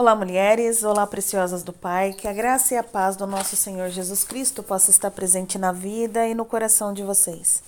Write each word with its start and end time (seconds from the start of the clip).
Olá, 0.00 0.14
mulheres, 0.14 0.84
olá, 0.84 1.04
preciosas 1.08 1.64
do 1.64 1.72
Pai, 1.72 2.12
que 2.12 2.28
a 2.28 2.32
graça 2.32 2.72
e 2.72 2.76
a 2.76 2.84
paz 2.84 3.16
do 3.16 3.26
nosso 3.26 3.56
Senhor 3.56 3.88
Jesus 3.88 4.22
Cristo 4.22 4.62
possa 4.62 4.92
estar 4.92 5.10
presente 5.10 5.58
na 5.58 5.72
vida 5.72 6.24
e 6.24 6.36
no 6.36 6.44
coração 6.44 6.92
de 6.92 7.02
vocês. 7.02 7.64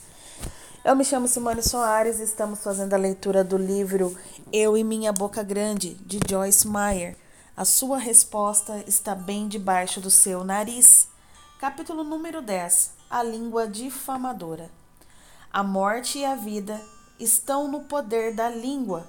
Eu 0.85 0.95
me 0.95 1.05
chamo 1.05 1.27
Simone 1.27 1.61
Soares 1.61 2.21
e 2.21 2.23
estamos 2.23 2.63
fazendo 2.63 2.95
a 2.95 2.97
leitura 2.97 3.43
do 3.43 3.57
livro 3.57 4.17
Eu 4.53 4.77
e 4.77 4.85
Minha 4.85 5.13
Boca 5.13 5.43
Grande, 5.43 5.95
de 5.95 6.21
Joyce 6.31 6.69
Meyer. 6.69 7.17
A 7.57 7.65
sua 7.65 7.99
resposta 7.99 8.85
está 8.87 9.13
bem 9.13 9.49
debaixo 9.49 10.01
do 10.01 10.09
seu 10.09 10.45
nariz. 10.45 11.09
Capítulo 11.59 12.05
número 12.05 12.41
10 12.41 12.93
A 13.11 13.25
língua 13.25 13.67
difamadora. 13.67 14.71
A 15.53 15.65
morte 15.65 16.21
e 16.21 16.25
a 16.25 16.37
vida 16.37 16.81
estão 17.19 17.67
no 17.67 17.81
poder 17.81 18.37
da 18.37 18.49
língua. 18.49 19.05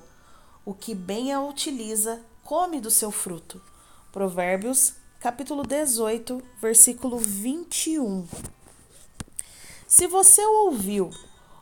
O 0.66 0.74
que 0.74 0.96
bem 0.96 1.32
a 1.32 1.40
utiliza 1.40 2.20
come 2.52 2.82
do 2.82 2.92
seu 2.92 3.12
fruto. 3.12 3.62
Provérbios, 4.12 4.96
capítulo 5.22 5.64
18, 5.64 6.44
versículo 6.62 7.18
21. 7.18 8.28
Se 9.88 10.06
você 10.06 10.46
ouviu 10.46 11.12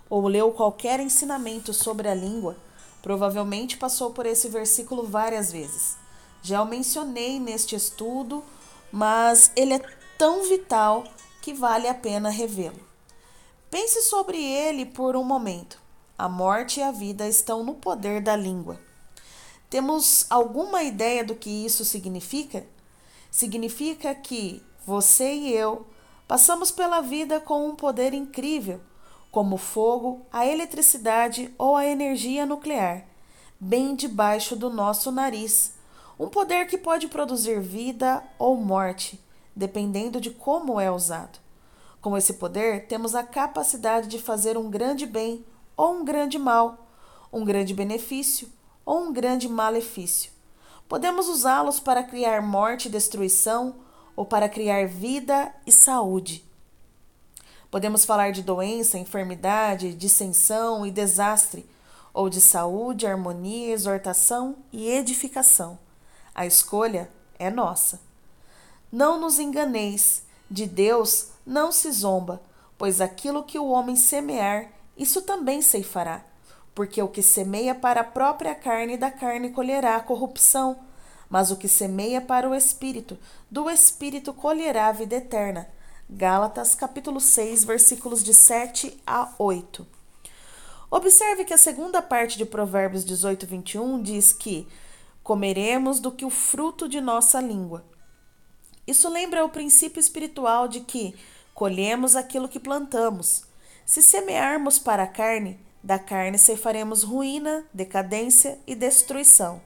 ou 0.10 0.28
leu 0.28 0.52
qualquer 0.52 1.00
ensinamento 1.00 1.76
sobre 1.76 2.10
a 2.10 2.16
língua, 2.16 2.58
provavelmente 3.04 3.78
passou 3.78 4.10
por 4.10 4.26
esse 4.26 4.50
versículo 4.50 5.04
várias 5.04 5.52
vezes. 5.52 5.96
Já 6.42 6.60
o 6.64 6.66
mencionei 6.66 7.40
neste 7.40 7.76
estudo, 7.76 8.44
mas 8.92 9.52
ele 9.56 9.76
é 9.76 9.82
tão 10.18 10.42
vital 10.50 11.04
que 11.40 11.54
vale 11.54 11.88
a 11.88 11.94
pena 11.94 12.32
revê-lo. 12.32 12.82
Pense 13.70 14.02
sobre 14.02 14.44
ele 14.44 14.88
por 14.88 15.16
um 15.16 15.24
momento. 15.24 15.80
A 16.18 16.28
morte 16.28 16.80
e 16.80 16.84
a 16.84 16.90
vida 16.90 17.28
estão 17.28 17.64
no 17.64 17.76
poder 17.76 18.24
da 18.24 18.36
língua. 18.36 18.89
Temos 19.70 20.26
alguma 20.32 20.82
ideia 20.82 21.24
do 21.24 21.36
que 21.36 21.64
isso 21.64 21.86
significa? 21.86 22.66
Significa 23.30 24.16
que 24.16 24.64
você 24.84 25.32
e 25.32 25.54
eu 25.54 25.86
passamos 26.28 26.72
pela 26.72 27.02
vida 27.02 27.40
com 27.40 27.68
um 27.68 27.76
poder 27.76 28.12
incrível, 28.16 28.82
como 29.32 29.56
o 29.56 29.60
fogo, 29.60 30.26
a 30.34 30.44
eletricidade 30.44 31.54
ou 31.56 31.76
a 31.76 31.86
energia 31.86 32.48
nuclear, 32.48 33.06
bem 33.60 33.94
debaixo 33.94 34.56
do 34.56 34.72
nosso 34.72 35.12
nariz. 35.12 35.74
Um 36.20 36.28
poder 36.28 36.66
que 36.66 36.78
pode 36.78 37.08
produzir 37.08 37.62
vida 37.62 38.24
ou 38.40 38.58
morte, 38.58 39.24
dependendo 39.56 40.20
de 40.20 40.32
como 40.32 40.80
é 40.80 40.90
usado. 40.90 41.38
Com 42.02 42.18
esse 42.18 42.34
poder, 42.34 42.88
temos 42.88 43.14
a 43.14 43.22
capacidade 43.22 44.08
de 44.08 44.18
fazer 44.18 44.58
um 44.58 44.68
grande 44.68 45.06
bem 45.06 45.46
ou 45.78 45.94
um 45.94 46.06
grande 46.06 46.40
mal, 46.40 46.88
um 47.32 47.46
grande 47.46 47.74
benefício 47.74 48.50
ou 48.90 49.04
um 49.04 49.14
grande 49.14 49.48
malefício. 49.48 50.32
Podemos 50.88 51.28
usá-los 51.28 51.80
para 51.80 52.02
criar 52.02 52.42
morte 52.42 52.88
e 52.88 52.92
destruição 52.92 53.76
ou 54.16 54.26
para 54.26 54.50
criar 54.50 54.88
vida 54.88 55.54
e 55.64 55.72
saúde. 55.72 56.44
Podemos 57.70 58.04
falar 58.04 58.32
de 58.32 58.42
doença, 58.42 58.98
enfermidade, 58.98 59.94
dissensão 59.94 60.88
e 60.88 60.90
desastre, 60.90 61.70
ou 62.12 62.32
de 62.32 62.42
saúde, 62.42 63.06
harmonia, 63.06 63.72
exortação 63.72 64.56
e 64.74 64.90
edificação. 64.90 65.78
A 66.34 66.48
escolha 66.48 67.12
é 67.38 67.52
nossa. 67.52 68.02
Não 68.92 69.20
nos 69.20 69.38
enganeis, 69.38 70.24
de 70.50 70.66
Deus 70.66 71.28
não 71.46 71.72
se 71.72 71.92
zomba, 71.92 72.42
pois 72.76 73.00
aquilo 73.00 73.44
que 73.44 73.60
o 73.60 73.68
homem 73.68 73.96
semear, 73.96 74.72
isso 74.98 75.22
também 75.22 75.62
ceifará 75.62 76.26
porque 76.80 77.02
o 77.02 77.10
que 77.10 77.22
semeia 77.22 77.76
para 77.76 78.00
a 78.00 78.06
própria 78.06 78.56
carne, 78.56 78.96
da 78.96 79.12
carne 79.12 79.50
colherá 79.50 79.98
a 79.98 80.00
corrupção, 80.00 80.80
mas 81.30 81.52
o 81.52 81.58
que 81.58 81.68
semeia 81.68 82.22
para 82.22 82.50
o 82.50 82.56
espírito, 82.56 83.20
do 83.52 83.70
espírito 83.70 84.34
colherá 84.34 84.88
a 84.88 84.94
vida 84.94 85.18
eterna. 85.18 85.68
Gálatas 86.10 86.74
capítulo 86.76 87.20
6, 87.20 87.66
versículos 87.66 88.24
de 88.24 88.34
7 88.34 88.98
a 89.06 89.30
8. 89.38 89.86
Observe 90.90 91.44
que 91.44 91.54
a 91.54 91.58
segunda 91.58 92.02
parte 92.02 92.38
de 92.38 92.46
Provérbios 92.46 93.04
18, 93.04 93.46
21 93.46 94.02
diz 94.02 94.32
que 94.32 94.66
comeremos 95.22 96.00
do 96.00 96.14
que 96.14 96.24
o 96.24 96.30
fruto 96.30 96.88
de 96.88 97.02
nossa 97.02 97.42
língua. 97.42 97.84
Isso 98.88 99.10
lembra 99.10 99.44
o 99.44 99.50
princípio 99.50 100.00
espiritual 100.00 100.70
de 100.70 100.80
que 100.80 101.14
colhemos 101.54 102.16
aquilo 102.16 102.48
que 102.48 102.58
plantamos. 102.58 103.44
Se 103.86 104.02
semearmos 104.02 104.80
para 104.80 105.04
a 105.04 105.08
carne, 105.08 105.60
da 105.84 105.98
carne 105.98 106.38
ceifaremos 106.38 107.04
ruína, 107.04 107.66
decadência 107.74 108.60
e 108.68 108.76
destruição. 108.76 109.62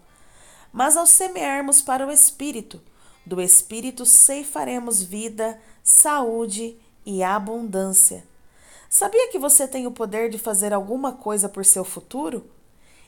Mas 0.72 0.96
ao 0.96 1.06
semearmos 1.06 1.82
para 1.82 2.06
o 2.06 2.12
espírito, 2.12 2.82
do 3.26 3.42
espírito 3.42 4.06
ceifaremos 4.06 5.02
vida, 5.02 5.60
saúde 5.84 6.78
e 7.06 7.24
abundância. 7.24 8.24
Sabia 8.90 9.32
que 9.32 9.40
você 9.40 9.68
tem 9.68 9.88
o 9.88 9.92
poder 9.92 10.30
de 10.30 10.38
fazer 10.38 10.74
alguma 10.74 11.14
coisa 11.14 11.50
por 11.50 11.66
seu 11.66 11.84
futuro? 11.84 12.46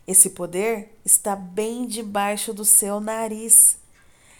Esse 0.08 0.32
poder 0.32 1.00
está 1.04 1.36
bem 1.36 1.86
debaixo 1.86 2.54
do 2.54 2.66
seu 2.66 3.00
nariz. 3.00 3.78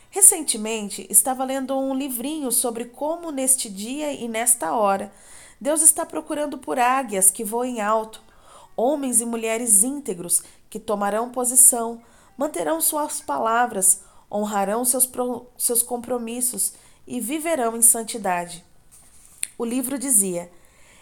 Recentemente 0.10 1.06
estava 1.10 1.44
lendo 1.44 1.78
um 1.78 1.94
livrinho 1.94 2.52
sobre 2.52 2.86
como 2.86 3.32
neste 3.32 3.70
dia 3.70 4.14
e 4.14 4.28
nesta 4.28 4.74
hora 4.74 5.12
Deus 5.60 5.82
está 5.82 6.06
procurando 6.06 6.58
por 6.58 6.80
águias 6.80 7.30
que 7.30 7.44
voem 7.44 7.82
alto 7.82 8.25
homens 8.76 9.22
e 9.22 9.26
mulheres 9.26 9.84
íntegros 9.84 10.44
que 10.70 10.80
tomarão 10.80 11.30
posição, 11.32 12.02
manterão 12.38 12.82
suas 12.82 13.22
palavras, 13.22 14.02
honrarão 14.32 14.84
seus, 14.84 15.10
seus 15.58 15.82
compromissos 15.82 16.74
e 17.08 17.20
viverão 17.20 17.76
em 17.76 17.82
santidade. 17.82 18.66
O 19.58 19.64
livro 19.64 19.98
dizia: 19.98 20.52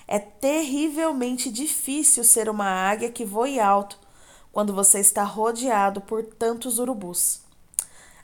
É 0.08 0.20
terrivelmente 0.20 1.50
difícil 1.50 2.24
ser 2.24 2.50
uma 2.50 2.68
águia 2.68 3.12
que 3.12 3.26
voe 3.26 3.60
alto 3.60 4.00
quando 4.52 4.74
você 4.74 5.00
está 5.00 5.24
rodeado 5.24 6.02
por 6.02 6.24
tantos 6.24 6.78
urubus. 6.78 7.42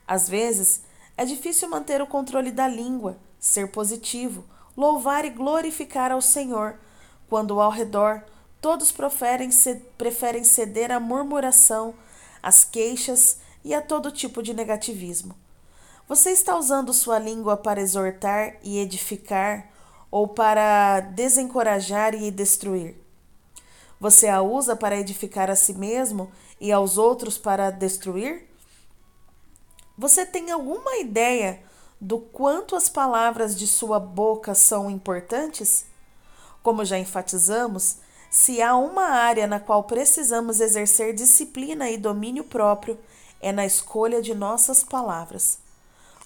Às 0.06 0.28
vezes, 0.28 0.82
é 1.16 1.24
difícil 1.24 1.68
manter 1.68 2.00
o 2.00 2.06
controle 2.06 2.52
da 2.52 2.68
língua, 2.68 3.18
ser 3.38 3.70
positivo, 3.72 4.44
louvar 4.76 5.24
e 5.24 5.30
glorificar 5.30 6.12
ao 6.12 6.22
Senhor, 6.22 6.78
quando 7.28 7.60
ao 7.60 7.70
redor 7.70 8.24
Todos 8.60 8.92
preferem 8.92 10.44
ceder 10.44 10.90
à 10.90 11.00
murmuração, 11.00 11.94
às 12.42 12.62
queixas 12.62 13.38
e 13.64 13.72
a 13.74 13.80
todo 13.80 14.12
tipo 14.12 14.42
de 14.42 14.52
negativismo. 14.52 15.34
Você 16.06 16.30
está 16.30 16.56
usando 16.56 16.92
sua 16.92 17.18
língua 17.18 17.56
para 17.56 17.80
exortar 17.80 18.56
e 18.62 18.78
edificar 18.78 19.70
ou 20.10 20.28
para 20.28 21.00
desencorajar 21.00 22.14
e 22.14 22.30
destruir? 22.30 22.96
Você 24.00 24.28
a 24.28 24.42
usa 24.42 24.74
para 24.74 24.98
edificar 24.98 25.50
a 25.50 25.56
si 25.56 25.72
mesmo 25.72 26.32
e 26.60 26.72
aos 26.72 26.98
outros 26.98 27.38
para 27.38 27.70
destruir? 27.70 28.48
Você 29.96 30.26
tem 30.26 30.50
alguma 30.50 30.96
ideia 30.96 31.62
do 32.00 32.18
quanto 32.18 32.74
as 32.74 32.88
palavras 32.88 33.56
de 33.56 33.66
sua 33.66 34.00
boca 34.00 34.54
são 34.54 34.90
importantes? 34.90 35.86
Como 36.62 36.84
já 36.84 36.98
enfatizamos, 36.98 37.98
se 38.30 38.62
há 38.62 38.76
uma 38.76 39.06
área 39.06 39.48
na 39.48 39.58
qual 39.58 39.82
precisamos 39.82 40.60
exercer 40.60 41.12
disciplina 41.12 41.90
e 41.90 41.96
domínio 41.96 42.44
próprio, 42.44 42.96
é 43.40 43.50
na 43.50 43.66
escolha 43.66 44.22
de 44.22 44.32
nossas 44.34 44.84
palavras. 44.84 45.58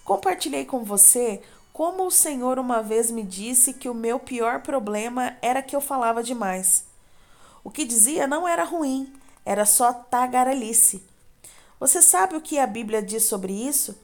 Compartilhei 0.04 0.66
com 0.66 0.84
você 0.84 1.40
como 1.72 2.06
o 2.06 2.10
Senhor 2.10 2.58
uma 2.58 2.82
vez 2.82 3.10
me 3.10 3.22
disse 3.22 3.72
que 3.72 3.88
o 3.88 3.94
meu 3.94 4.20
pior 4.20 4.60
problema 4.60 5.34
era 5.40 5.62
que 5.62 5.74
eu 5.74 5.80
falava 5.80 6.22
demais. 6.22 6.84
O 7.64 7.70
que 7.70 7.86
dizia 7.86 8.26
não 8.26 8.46
era 8.46 8.64
ruim, 8.64 9.10
era 9.42 9.64
só 9.64 9.90
tagarelice. 9.92 11.02
Você 11.80 12.02
sabe 12.02 12.36
o 12.36 12.40
que 12.40 12.58
a 12.58 12.66
Bíblia 12.66 13.02
diz 13.02 13.24
sobre 13.24 13.52
isso? 13.52 13.98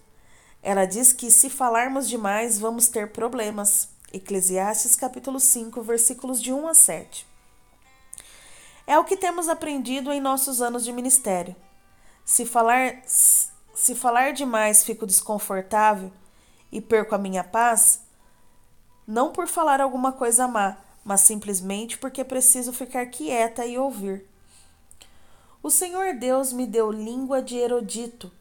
Ela 0.62 0.86
diz 0.86 1.12
que 1.12 1.30
se 1.30 1.50
falarmos 1.50 2.08
demais, 2.08 2.58
vamos 2.58 2.88
ter 2.88 3.12
problemas. 3.12 3.90
Eclesiastes 4.12 4.96
capítulo 4.96 5.38
5, 5.38 5.82
versículos 5.82 6.40
de 6.40 6.52
1 6.52 6.66
a 6.66 6.74
7. 6.74 7.29
É 8.86 8.98
o 8.98 9.04
que 9.04 9.16
temos 9.16 9.48
aprendido 9.48 10.12
em 10.12 10.20
nossos 10.20 10.60
anos 10.60 10.84
de 10.84 10.92
ministério. 10.92 11.54
Se 12.24 12.44
falar, 12.46 13.02
se 13.06 13.94
falar 13.94 14.32
demais 14.32 14.84
fico 14.84 15.06
desconfortável 15.06 16.12
e 16.70 16.80
perco 16.80 17.14
a 17.14 17.18
minha 17.18 17.42
paz, 17.42 18.02
não 19.06 19.32
por 19.32 19.48
falar 19.48 19.80
alguma 19.80 20.12
coisa 20.12 20.46
má, 20.46 20.76
mas 21.04 21.22
simplesmente 21.22 21.98
porque 21.98 22.22
preciso 22.24 22.72
ficar 22.72 23.06
quieta 23.06 23.66
e 23.66 23.78
ouvir. 23.78 24.26
O 25.62 25.70
Senhor 25.70 26.14
Deus 26.14 26.52
me 26.52 26.66
deu 26.66 26.90
língua 26.90 27.42
de 27.42 27.56
erudito, 27.56 28.32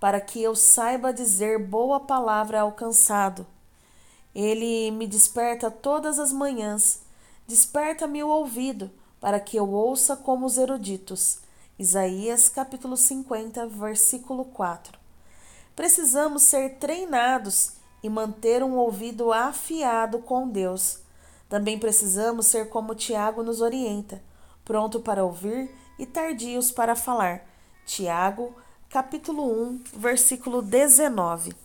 para 0.00 0.20
que 0.20 0.42
eu 0.42 0.56
saiba 0.56 1.12
dizer 1.12 1.58
boa 1.58 2.00
palavra 2.00 2.60
ao 2.60 2.72
cansado. 2.72 3.46
Ele 4.34 4.90
me 4.90 5.06
desperta 5.06 5.70
todas 5.70 6.18
as 6.18 6.32
manhãs, 6.32 7.02
desperta-me 7.46 8.22
o 8.22 8.28
ouvido 8.28 8.90
para 9.24 9.40
que 9.40 9.56
eu 9.56 9.72
ouça 9.72 10.14
como 10.16 10.44
os 10.44 10.58
eruditos. 10.58 11.38
Isaías 11.78 12.50
capítulo 12.50 12.94
50, 12.94 13.66
versículo 13.68 14.44
4. 14.44 14.98
precisamos 15.74 16.42
ser 16.42 16.74
treinados 16.74 17.70
e 18.02 18.10
manter 18.10 18.62
um 18.62 18.74
ouvido 18.76 19.32
afiado 19.32 20.18
com 20.18 20.46
Deus. 20.46 20.98
Também 21.48 21.78
precisamos 21.78 22.44
ser 22.48 22.68
como 22.68 22.94
Tiago 22.94 23.42
nos 23.42 23.62
orienta, 23.62 24.22
pronto 24.62 25.00
para 25.00 25.24
ouvir 25.24 25.74
e 25.98 26.04
tardios 26.04 26.70
para 26.70 26.94
falar. 26.94 27.46
Tiago, 27.86 28.54
capítulo 28.90 29.42
1, 29.42 29.84
versículo 29.94 30.60
19. 30.60 31.56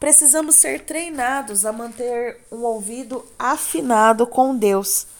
Precisamos 0.00 0.56
ser 0.56 0.84
treinados 0.84 1.64
a 1.64 1.70
manter 1.70 2.44
um 2.50 2.64
ouvido 2.64 3.24
afinado 3.38 4.26
com 4.26 4.56
Deus. 4.56 5.13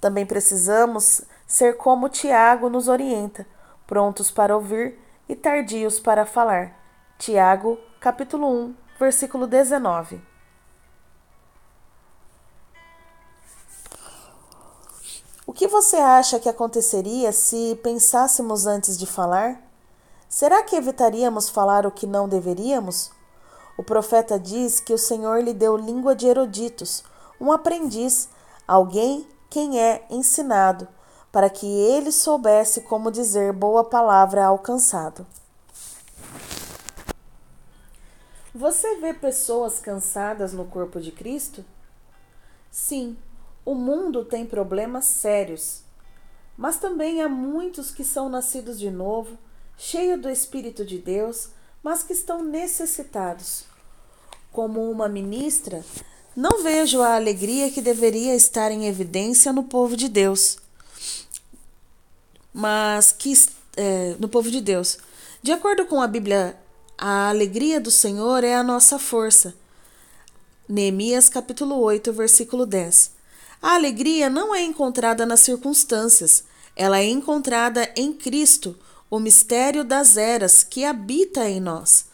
Também 0.00 0.24
precisamos 0.24 1.22
ser 1.46 1.76
como 1.76 2.08
Tiago 2.08 2.68
nos 2.68 2.88
orienta, 2.88 3.46
prontos 3.86 4.30
para 4.30 4.54
ouvir 4.54 4.98
e 5.28 5.34
tardios 5.34 5.98
para 5.98 6.24
falar. 6.24 6.76
Tiago, 7.18 7.78
capítulo 8.00 8.46
1, 8.46 8.74
versículo 8.98 9.46
19. 9.46 10.22
O 15.44 15.52
que 15.52 15.66
você 15.66 15.96
acha 15.96 16.38
que 16.38 16.48
aconteceria 16.48 17.32
se 17.32 17.80
pensássemos 17.82 18.66
antes 18.66 18.96
de 18.96 19.06
falar? 19.06 19.60
Será 20.28 20.62
que 20.62 20.76
evitaríamos 20.76 21.48
falar 21.48 21.86
o 21.86 21.90
que 21.90 22.06
não 22.06 22.28
deveríamos? 22.28 23.10
O 23.76 23.82
profeta 23.82 24.38
diz 24.38 24.78
que 24.78 24.92
o 24.92 24.98
Senhor 24.98 25.42
lhe 25.42 25.54
deu 25.54 25.76
língua 25.76 26.14
de 26.14 26.26
eruditos, 26.26 27.02
um 27.40 27.50
aprendiz, 27.50 28.28
alguém 28.66 29.26
quem 29.50 29.80
é 29.80 30.06
ensinado, 30.10 30.86
para 31.32 31.48
que 31.48 31.66
ele 31.66 32.12
soubesse 32.12 32.82
como 32.82 33.10
dizer 33.10 33.52
boa 33.52 33.84
palavra 33.84 34.44
ao 34.44 34.58
cansado. 34.58 35.26
Você 38.54 38.96
vê 38.96 39.14
pessoas 39.14 39.78
cansadas 39.78 40.52
no 40.52 40.64
corpo 40.64 41.00
de 41.00 41.12
Cristo? 41.12 41.64
Sim, 42.70 43.16
o 43.64 43.74
mundo 43.74 44.24
tem 44.24 44.44
problemas 44.44 45.04
sérios, 45.04 45.82
mas 46.56 46.78
também 46.78 47.22
há 47.22 47.28
muitos 47.28 47.90
que 47.90 48.02
são 48.02 48.28
nascidos 48.28 48.78
de 48.78 48.90
novo, 48.90 49.38
cheios 49.76 50.20
do 50.20 50.28
Espírito 50.28 50.84
de 50.84 50.98
Deus, 50.98 51.50
mas 51.82 52.02
que 52.02 52.12
estão 52.12 52.42
necessitados. 52.42 53.64
Como 54.50 54.90
uma 54.90 55.08
ministra, 55.08 55.84
não 56.38 56.62
vejo 56.62 57.02
a 57.02 57.16
alegria 57.16 57.68
que 57.68 57.80
deveria 57.80 58.32
estar 58.36 58.70
em 58.70 58.86
evidência 58.86 59.52
no 59.52 59.64
povo 59.64 59.96
de 59.96 60.08
Deus, 60.08 60.56
mas 62.54 63.10
que 63.10 63.34
é, 63.76 64.14
no 64.20 64.28
povo 64.28 64.48
de 64.48 64.60
Deus. 64.60 64.98
De 65.42 65.50
acordo 65.50 65.84
com 65.86 66.00
a 66.00 66.06
Bíblia, 66.06 66.56
a 66.96 67.28
alegria 67.28 67.80
do 67.80 67.90
Senhor 67.90 68.44
é 68.44 68.54
a 68.54 68.62
nossa 68.62 69.00
força. 69.00 69.52
Neemias 70.68 71.28
capítulo 71.28 71.76
8, 71.80 72.12
versículo 72.12 72.64
10. 72.64 73.10
A 73.60 73.74
alegria 73.74 74.30
não 74.30 74.54
é 74.54 74.62
encontrada 74.62 75.26
nas 75.26 75.40
circunstâncias, 75.40 76.44
ela 76.76 77.00
é 77.00 77.08
encontrada 77.08 77.90
em 77.96 78.12
Cristo, 78.12 78.78
o 79.10 79.18
mistério 79.18 79.82
das 79.82 80.16
eras 80.16 80.62
que 80.62 80.84
habita 80.84 81.50
em 81.50 81.58
nós. 81.58 82.06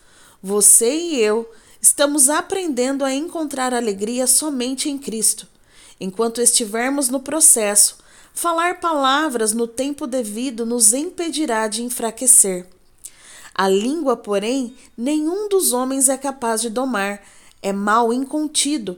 Você 0.42 0.96
e 0.96 1.20
eu 1.20 1.46
estamos 1.84 2.30
aprendendo 2.30 3.04
a 3.04 3.12
encontrar 3.12 3.74
alegria 3.74 4.26
somente 4.26 4.88
em 4.88 4.96
Cristo. 4.96 5.46
Enquanto 6.00 6.40
estivermos 6.40 7.10
no 7.10 7.20
processo, 7.20 7.98
falar 8.32 8.80
palavras 8.80 9.52
no 9.52 9.66
tempo 9.66 10.06
devido 10.06 10.64
nos 10.64 10.94
impedirá 10.94 11.68
de 11.68 11.82
enfraquecer. 11.82 12.66
A 13.54 13.68
língua, 13.68 14.16
porém, 14.16 14.74
nenhum 14.96 15.46
dos 15.46 15.74
homens 15.74 16.08
é 16.08 16.16
capaz 16.16 16.62
de 16.62 16.70
domar, 16.70 17.22
é 17.60 17.70
mal 17.70 18.14
incontido 18.14 18.96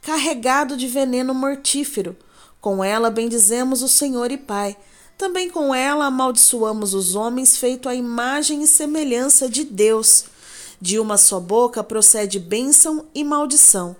carregado 0.00 0.76
de 0.76 0.86
veneno 0.86 1.34
mortífero. 1.34 2.16
Com 2.60 2.84
ela 2.84 3.10
bendizemos 3.10 3.82
o 3.82 3.88
Senhor 3.88 4.30
e 4.30 4.38
Pai. 4.38 4.76
Também 5.18 5.50
com 5.50 5.74
ela 5.74 6.06
amaldiçoamos 6.06 6.94
os 6.94 7.16
homens 7.16 7.56
feito 7.56 7.88
à 7.88 7.96
imagem 7.96 8.62
e 8.62 8.68
semelhança 8.68 9.48
de 9.48 9.64
Deus. 9.64 10.37
De 10.80 10.98
uma 10.98 11.16
só 11.16 11.40
boca 11.40 11.82
procede 11.82 12.38
bênção 12.38 13.06
e 13.14 13.24
maldição. 13.24 13.96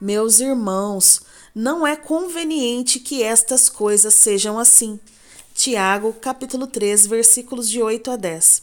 Meus 0.00 0.40
irmãos, 0.40 1.22
não 1.54 1.86
é 1.86 1.94
conveniente 1.96 2.98
que 2.98 3.22
estas 3.22 3.68
coisas 3.68 4.14
sejam 4.14 4.58
assim. 4.58 4.98
Tiago, 5.54 6.12
capítulo 6.14 6.66
3, 6.66 7.06
versículos 7.06 7.68
de 7.68 7.82
8 7.82 8.10
a 8.10 8.16
10. 8.16 8.62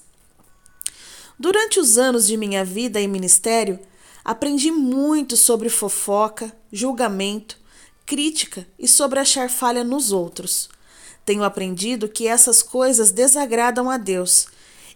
Durante 1.38 1.80
os 1.80 1.98
anos 1.98 2.28
de 2.28 2.36
minha 2.36 2.66
vida 2.66 3.00
e 3.00 3.08
ministério, 3.08 3.80
Aprendi 4.30 4.70
muito 4.70 5.36
sobre 5.38 5.70
fofoca, 5.70 6.56
julgamento, 6.72 7.58
crítica 8.06 8.68
e 8.78 8.88
sobre 8.88 9.20
achar 9.20 9.50
falha 9.50 9.84
nos 9.84 10.12
outros. 10.12 10.70
Tenho 11.26 11.44
aprendido 11.44 12.08
que 12.08 12.28
essas 12.28 12.62
coisas 12.62 13.12
desagradam 13.12 13.90
a 13.90 13.98
Deus. 13.98 14.48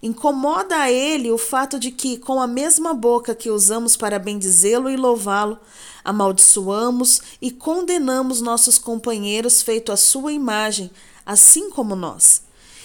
Incomoda 0.03 0.75
a 0.75 0.91
Ele 0.91 1.31
o 1.31 1.37
fato 1.37 1.79
de 1.79 1.89
que, 1.89 2.17
com 2.17 2.41
a 2.41 2.45
mesma 2.45 2.93
boca 2.93 3.33
que 3.33 3.49
usamos 3.49 3.95
para 3.95 4.19
bendizê-lo 4.19 4.89
e 4.89 4.97
louvá-lo, 4.97 5.57
amaldiçoamos 6.03 7.21
e 7.41 7.49
condenamos 7.49 8.41
nossos 8.41 8.77
companheiros 8.77 9.61
feito 9.61 9.93
à 9.93 9.95
sua 9.95 10.33
imagem, 10.33 10.91
assim 11.25 11.69
como 11.69 11.95
nós. 11.95 12.41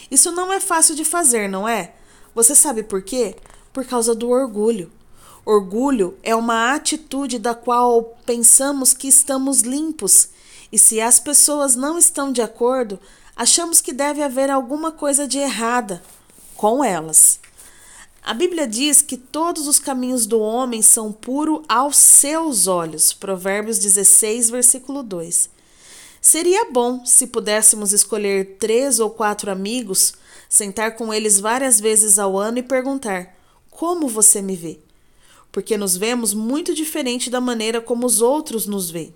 Isso 0.09 0.31
não 0.31 0.53
é 0.53 0.61
fácil 0.61 0.95
de 0.95 1.05
fazer, 1.05 1.49
não 1.49 1.69
é? 1.69 1.93
Você 2.37 2.55
sabe 2.55 2.85
por 2.85 3.03
quê? 3.03 3.35
Por 3.73 3.85
causa 3.85 4.15
do 4.15 4.31
orgulho. 4.31 4.89
Orgulho 5.45 6.17
é 6.23 6.37
uma 6.37 6.73
atitude 6.73 7.41
da 7.41 7.53
qual 7.53 8.17
pensamos 8.25 8.93
que 8.93 9.09
estamos 9.09 9.63
limpos, 9.63 10.29
e 10.71 10.79
se 10.79 11.01
as 11.01 11.19
pessoas 11.19 11.75
não 11.75 11.99
estão 11.99 12.31
de 12.31 12.43
acordo, 12.43 12.97
achamos 13.35 13.81
que 13.81 13.93
deve 13.93 14.23
haver 14.23 14.51
alguma 14.51 14.93
coisa 14.93 15.27
de 15.27 15.39
errada 15.39 16.01
com 16.59 16.85
elas. 16.85 17.41
A 18.23 18.35
Bíblia 18.35 18.69
diz 18.69 19.01
que 19.01 19.17
todos 19.17 19.67
os 19.67 19.79
caminhos 19.79 20.27
do 20.27 20.39
homem 20.39 20.83
são 20.83 21.11
puros 21.11 21.63
aos 21.67 21.97
seus 21.97 22.67
olhos. 22.67 23.15
Provérbios 23.15 23.79
16, 23.79 24.51
versículo 24.51 25.03
2. 25.03 25.49
Seria 26.21 26.71
bom 26.71 27.07
se 27.07 27.29
pudéssemos 27.29 27.95
escolher 27.95 28.59
três 28.59 29.01
ou 29.01 29.09
quatro 29.09 29.51
amigos, 29.51 30.13
sentar 30.51 30.97
com 30.97 31.15
eles 31.15 31.41
várias 31.41 31.81
vezes 31.81 32.19
ao 32.19 32.37
ano 32.37 32.59
e 32.59 32.63
perguntar: 32.63 33.35
Como 33.71 34.07
você 34.07 34.43
me 34.43 34.55
vê? 34.55 34.79
porque 35.51 35.77
nos 35.77 35.97
vemos 35.97 36.35
muito 36.35 36.75
diferente 36.75 37.31
da 37.31 37.41
maneira 37.41 37.81
como 37.81 38.07
os 38.07 38.21
outros 38.21 38.67
nos 38.67 38.91
veem. 38.91 39.15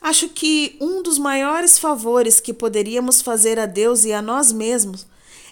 Acho 0.00 0.28
que 0.28 0.76
um 0.80 1.02
dos 1.02 1.18
maiores 1.18 1.78
favores 1.78 2.40
que 2.40 2.52
poderíamos 2.52 3.22
fazer 3.22 3.58
a 3.58 3.66
Deus 3.66 4.04
e 4.04 4.12
a 4.12 4.20
nós 4.20 4.52
mesmos 4.52 5.06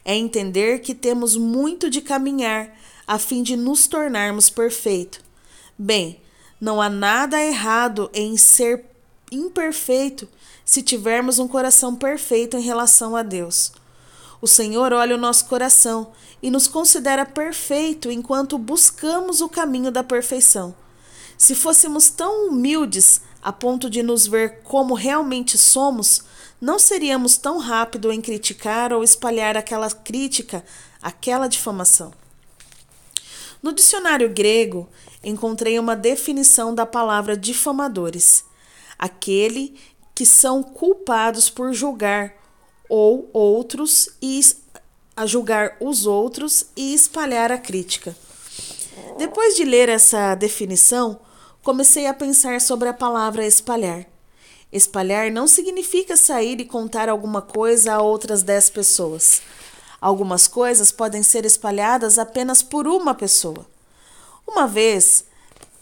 é 0.04 0.16
entender 0.16 0.80
que 0.80 0.94
temos 0.94 1.36
muito 1.36 1.90
de 1.90 2.00
caminhar 2.00 2.76
a 3.06 3.18
fim 3.18 3.42
de 3.42 3.56
nos 3.56 3.86
tornarmos 3.86 4.48
perfeitos. 4.48 5.20
Bem, 5.78 6.20
não 6.60 6.80
há 6.80 6.88
nada 6.88 7.42
errado 7.42 8.10
em 8.12 8.36
ser 8.36 8.84
imperfeito 9.32 10.28
se 10.64 10.82
tivermos 10.82 11.38
um 11.38 11.48
coração 11.48 11.96
perfeito 11.96 12.56
em 12.56 12.60
relação 12.60 13.16
a 13.16 13.22
Deus. 13.22 13.72
O 14.40 14.46
Senhor 14.46 14.92
olha 14.92 15.16
o 15.16 15.18
nosso 15.18 15.46
coração 15.46 16.12
e 16.42 16.50
nos 16.50 16.66
considera 16.66 17.26
perfeito 17.26 18.10
enquanto 18.10 18.56
buscamos 18.56 19.40
o 19.40 19.48
caminho 19.48 19.90
da 19.90 20.02
perfeição. 20.02 20.74
Se 21.36 21.54
fôssemos 21.54 22.08
tão 22.10 22.48
humildes 22.48 23.20
a 23.42 23.52
ponto 23.52 23.90
de 23.90 24.02
nos 24.02 24.26
ver 24.26 24.60
como 24.62 24.94
realmente 24.94 25.56
somos, 25.58 26.22
não 26.60 26.78
seríamos 26.78 27.36
tão 27.36 27.58
rápido 27.58 28.12
em 28.12 28.20
criticar 28.20 28.92
ou 28.92 29.02
espalhar 29.02 29.56
aquela 29.56 29.90
crítica, 29.90 30.64
aquela 31.00 31.48
difamação. 31.48 32.12
No 33.62 33.72
dicionário 33.72 34.28
grego, 34.28 34.88
encontrei 35.24 35.78
uma 35.78 35.96
definição 35.96 36.74
da 36.74 36.84
palavra 36.84 37.36
difamadores: 37.36 38.44
aquele 38.98 39.74
que 40.14 40.26
são 40.26 40.62
culpados 40.62 41.48
por 41.48 41.72
julgar 41.72 42.34
ou 42.88 43.30
outros 43.32 44.10
e 44.20 44.40
a 45.16 45.24
julgar 45.26 45.76
os 45.80 46.06
outros 46.06 46.66
e 46.76 46.94
espalhar 46.94 47.52
a 47.52 47.58
crítica. 47.58 48.16
Depois 49.16 49.56
de 49.56 49.64
ler 49.64 49.88
essa 49.88 50.34
definição, 50.34 51.20
comecei 51.62 52.06
a 52.06 52.14
pensar 52.14 52.60
sobre 52.60 52.88
a 52.88 52.94
palavra 52.94 53.46
espalhar. 53.46 54.09
Espalhar 54.72 55.30
não 55.30 55.48
significa 55.48 56.16
sair 56.16 56.60
e 56.60 56.64
contar 56.64 57.08
alguma 57.08 57.42
coisa 57.42 57.94
a 57.94 58.00
outras 58.00 58.42
dez 58.42 58.70
pessoas. 58.70 59.42
Algumas 60.00 60.46
coisas 60.46 60.92
podem 60.92 61.22
ser 61.22 61.44
espalhadas 61.44 62.18
apenas 62.18 62.62
por 62.62 62.86
uma 62.86 63.14
pessoa. 63.14 63.66
Uma 64.46 64.66
vez 64.66 65.24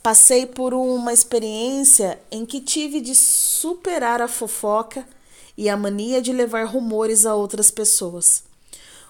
passei 0.02 0.46
por 0.46 0.72
uma 0.72 1.12
experiência 1.12 2.18
em 2.30 2.46
que 2.46 2.60
tive 2.60 3.00
de 3.00 3.14
superar 3.14 4.22
a 4.22 4.28
fofoca 4.28 5.06
e 5.56 5.68
a 5.68 5.76
mania 5.76 6.22
de 6.22 6.32
levar 6.32 6.64
rumores 6.64 7.26
a 7.26 7.34
outras 7.34 7.70
pessoas. 7.70 8.42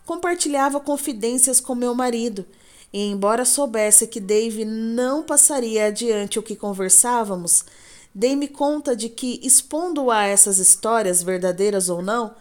Compartilhava 0.04 0.80
confidências 0.80 1.60
com 1.60 1.74
meu 1.74 1.94
marido 1.94 2.44
e 2.92 3.10
embora 3.10 3.44
soubesse 3.44 4.06
que 4.06 4.18
Dave 4.18 4.64
não 4.64 5.22
passaria 5.22 5.86
adiante 5.86 6.38
o 6.38 6.42
que 6.42 6.56
conversávamos, 6.56 7.64
dei-me 8.14 8.48
conta 8.48 8.96
de 8.96 9.08
que, 9.08 9.40
expondo 9.42 10.10
a 10.10 10.24
essas 10.24 10.58
histórias, 10.58 11.22
verdadeiras 11.22 11.88
ou 11.88 12.02
não, 12.02 12.34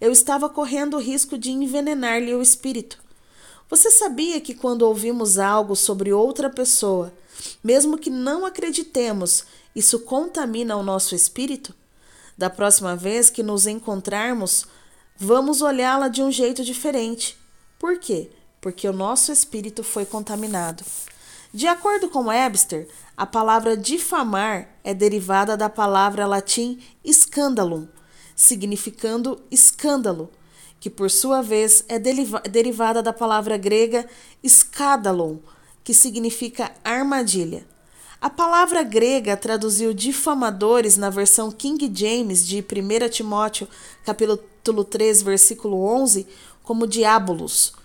eu 0.00 0.12
estava 0.12 0.48
correndo 0.48 0.96
o 0.96 1.00
risco 1.00 1.38
de 1.38 1.50
envenenar-lhe 1.50 2.34
o 2.34 2.42
espírito. 2.42 2.98
Você 3.70 3.90
sabia 3.90 4.40
que 4.40 4.54
quando 4.54 4.82
ouvimos 4.82 5.38
algo 5.38 5.74
sobre 5.74 6.12
outra 6.12 6.50
pessoa, 6.50 7.12
mesmo 7.62 7.98
que 7.98 8.10
não 8.10 8.44
acreditemos, 8.44 9.44
isso 9.74 10.00
contamina 10.00 10.76
o 10.76 10.82
nosso 10.82 11.14
espírito? 11.14 11.74
Da 12.36 12.50
próxima 12.50 12.94
vez 12.94 13.30
que 13.30 13.42
nos 13.42 13.66
encontrarmos, 13.66 14.66
vamos 15.16 15.62
olhá-la 15.62 16.08
de 16.08 16.22
um 16.22 16.30
jeito 16.30 16.64
diferente. 16.64 17.38
Por 17.78 17.98
quê? 17.98 18.30
Porque 18.60 18.88
o 18.88 18.92
nosso 18.92 19.32
espírito 19.32 19.82
foi 19.82 20.04
contaminado. 20.04 20.84
De 21.54 21.68
acordo 21.68 22.08
com 22.08 22.26
Webster, 22.26 22.88
a 23.16 23.24
palavra 23.24 23.76
difamar 23.76 24.76
é 24.82 24.92
derivada 24.92 25.56
da 25.56 25.70
palavra 25.70 26.26
latim 26.26 26.80
scandalum, 27.06 27.86
significando 28.34 29.40
escândalo, 29.52 30.32
que 30.80 30.90
por 30.90 31.08
sua 31.08 31.42
vez 31.42 31.84
é 31.86 31.96
derivada 31.96 33.00
da 33.00 33.12
palavra 33.12 33.56
grega 33.56 34.04
scandalon, 34.44 35.36
que 35.84 35.94
significa 35.94 36.72
armadilha. 36.82 37.64
A 38.20 38.28
palavra 38.28 38.82
grega 38.82 39.36
traduziu 39.36 39.94
difamadores 39.94 40.96
na 40.96 41.08
versão 41.08 41.52
King 41.52 41.88
James 41.94 42.44
de 42.44 42.58
1 42.58 43.08
Timóteo, 43.10 43.68
capítulo 44.04 44.82
3, 44.82 45.22
versículo 45.22 45.84
11, 45.84 46.26
como 46.64 46.84
diabolos 46.84 47.83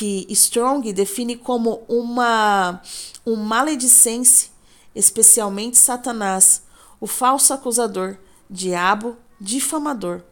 que 0.00 0.26
Strong 0.30 0.94
define 0.94 1.36
como 1.36 1.84
uma 1.86 2.80
um 3.26 3.36
maledicência, 3.36 4.48
especialmente 4.94 5.76
Satanás, 5.76 6.62
o 6.98 7.06
falso 7.06 7.52
acusador, 7.52 8.16
diabo, 8.48 9.18
difamador. 9.38 10.22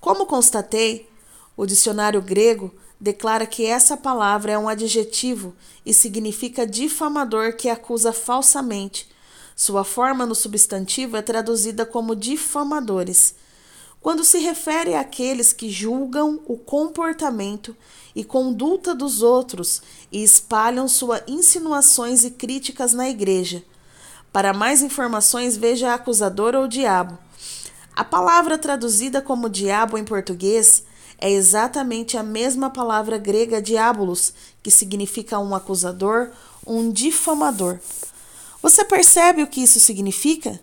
Como 0.00 0.24
constatei, 0.24 1.06
o 1.54 1.66
dicionário 1.66 2.22
grego 2.22 2.74
declara 2.98 3.44
que 3.44 3.66
essa 3.66 3.94
palavra 3.94 4.52
é 4.52 4.58
um 4.58 4.70
adjetivo 4.70 5.54
e 5.84 5.92
significa 5.92 6.66
difamador 6.66 7.54
que 7.56 7.68
acusa 7.68 8.10
falsamente. 8.10 9.06
Sua 9.54 9.84
forma 9.84 10.24
no 10.24 10.34
substantivo 10.34 11.14
é 11.14 11.20
traduzida 11.20 11.84
como 11.84 12.16
difamadores. 12.16 13.34
Quando 14.00 14.24
se 14.24 14.38
refere 14.38 14.94
àqueles 14.94 15.52
que 15.52 15.68
julgam 15.68 16.40
o 16.46 16.56
comportamento 16.56 17.76
e 18.14 18.24
conduta 18.24 18.94
dos 18.94 19.22
outros 19.22 19.82
e 20.10 20.22
espalham 20.22 20.88
suas 20.88 21.22
insinuações 21.28 22.24
e 22.24 22.30
críticas 22.30 22.94
na 22.94 23.08
igreja. 23.08 23.62
Para 24.32 24.54
mais 24.54 24.80
informações, 24.80 25.56
veja 25.56 25.92
acusador 25.92 26.54
ou 26.54 26.66
diabo. 26.66 27.18
A 27.94 28.04
palavra 28.04 28.56
traduzida 28.56 29.20
como 29.20 29.50
diabo 29.50 29.98
em 29.98 30.04
português 30.04 30.84
é 31.18 31.30
exatamente 31.30 32.16
a 32.16 32.22
mesma 32.22 32.70
palavra 32.70 33.18
grega 33.18 33.60
diabolos, 33.60 34.32
que 34.62 34.70
significa 34.70 35.38
um 35.38 35.54
acusador, 35.54 36.30
um 36.66 36.90
difamador. 36.90 37.78
Você 38.62 38.84
percebe 38.84 39.42
o 39.42 39.46
que 39.46 39.62
isso 39.62 39.78
significa? 39.78 40.58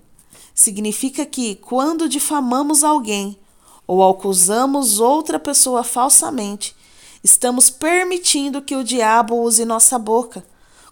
Significa 0.57 1.23
que 1.23 1.53
quando 1.53 2.09
difamamos 2.09 2.83
alguém 2.83 3.37
ou 3.85 4.03
acusamos 4.03 4.99
outra 4.99 5.37
pessoa 5.37 5.83
falsamente, 5.83 6.75
estamos 7.23 7.69
permitindo 7.69 8.63
que 8.63 8.75
o 8.75 8.83
diabo 8.83 9.35
use 9.35 9.63
nossa 9.65 9.99
boca. 9.99 10.43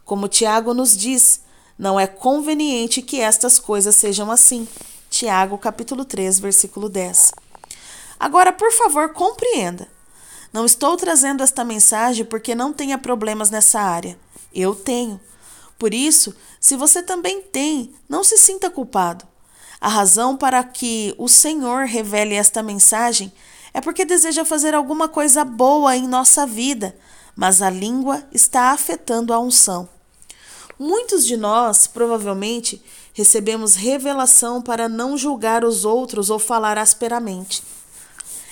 Como 0.05 0.27
Tiago 0.27 0.71
nos 0.71 0.95
diz, 0.95 1.41
não 1.79 1.99
é 1.99 2.05
conveniente 2.05 3.01
que 3.01 3.19
estas 3.19 3.57
coisas 3.57 3.95
sejam 3.95 4.29
assim. 4.29 4.67
Tiago, 5.09 5.57
capítulo 5.57 6.05
3, 6.05 6.39
versículo 6.39 6.87
10. 6.87 7.31
Agora, 8.19 8.53
por 8.53 8.71
favor, 8.71 9.13
compreenda. 9.13 9.87
Não 10.53 10.63
estou 10.63 10.95
trazendo 10.95 11.41
esta 11.41 11.63
mensagem 11.63 12.23
porque 12.23 12.53
não 12.53 12.71
tenha 12.71 12.99
problemas 12.99 13.49
nessa 13.49 13.81
área. 13.81 14.15
Eu 14.53 14.75
tenho. 14.75 15.19
Por 15.79 15.91
isso, 15.91 16.35
se 16.59 16.75
você 16.75 17.01
também 17.01 17.41
tem, 17.41 17.95
não 18.07 18.23
se 18.23 18.37
sinta 18.37 18.69
culpado. 18.69 19.25
A 19.85 19.87
razão 19.87 20.35
para 20.35 20.63
que 20.63 21.13
o 21.15 21.27
Senhor 21.27 21.85
revele 21.85 22.33
esta 22.33 22.63
mensagem 22.63 23.31
é 23.71 23.79
porque 23.79 24.03
deseja 24.03 24.43
fazer 24.43 24.73
alguma 24.73 25.07
coisa 25.07 25.45
boa 25.45 25.95
em 25.95 26.07
nossa 26.07 26.43
vida, 26.43 26.97
mas 27.35 27.61
a 27.61 27.69
língua 27.69 28.27
está 28.31 28.71
afetando 28.71 29.31
a 29.31 29.39
unção. 29.39 29.87
Muitos 30.79 31.23
de 31.23 31.37
nós, 31.37 31.85
provavelmente, 31.85 32.81
recebemos 33.13 33.75
revelação 33.75 34.59
para 34.59 34.89
não 34.89 35.15
julgar 35.15 35.63
os 35.63 35.85
outros 35.85 36.31
ou 36.31 36.39
falar 36.39 36.79
asperamente. 36.79 37.61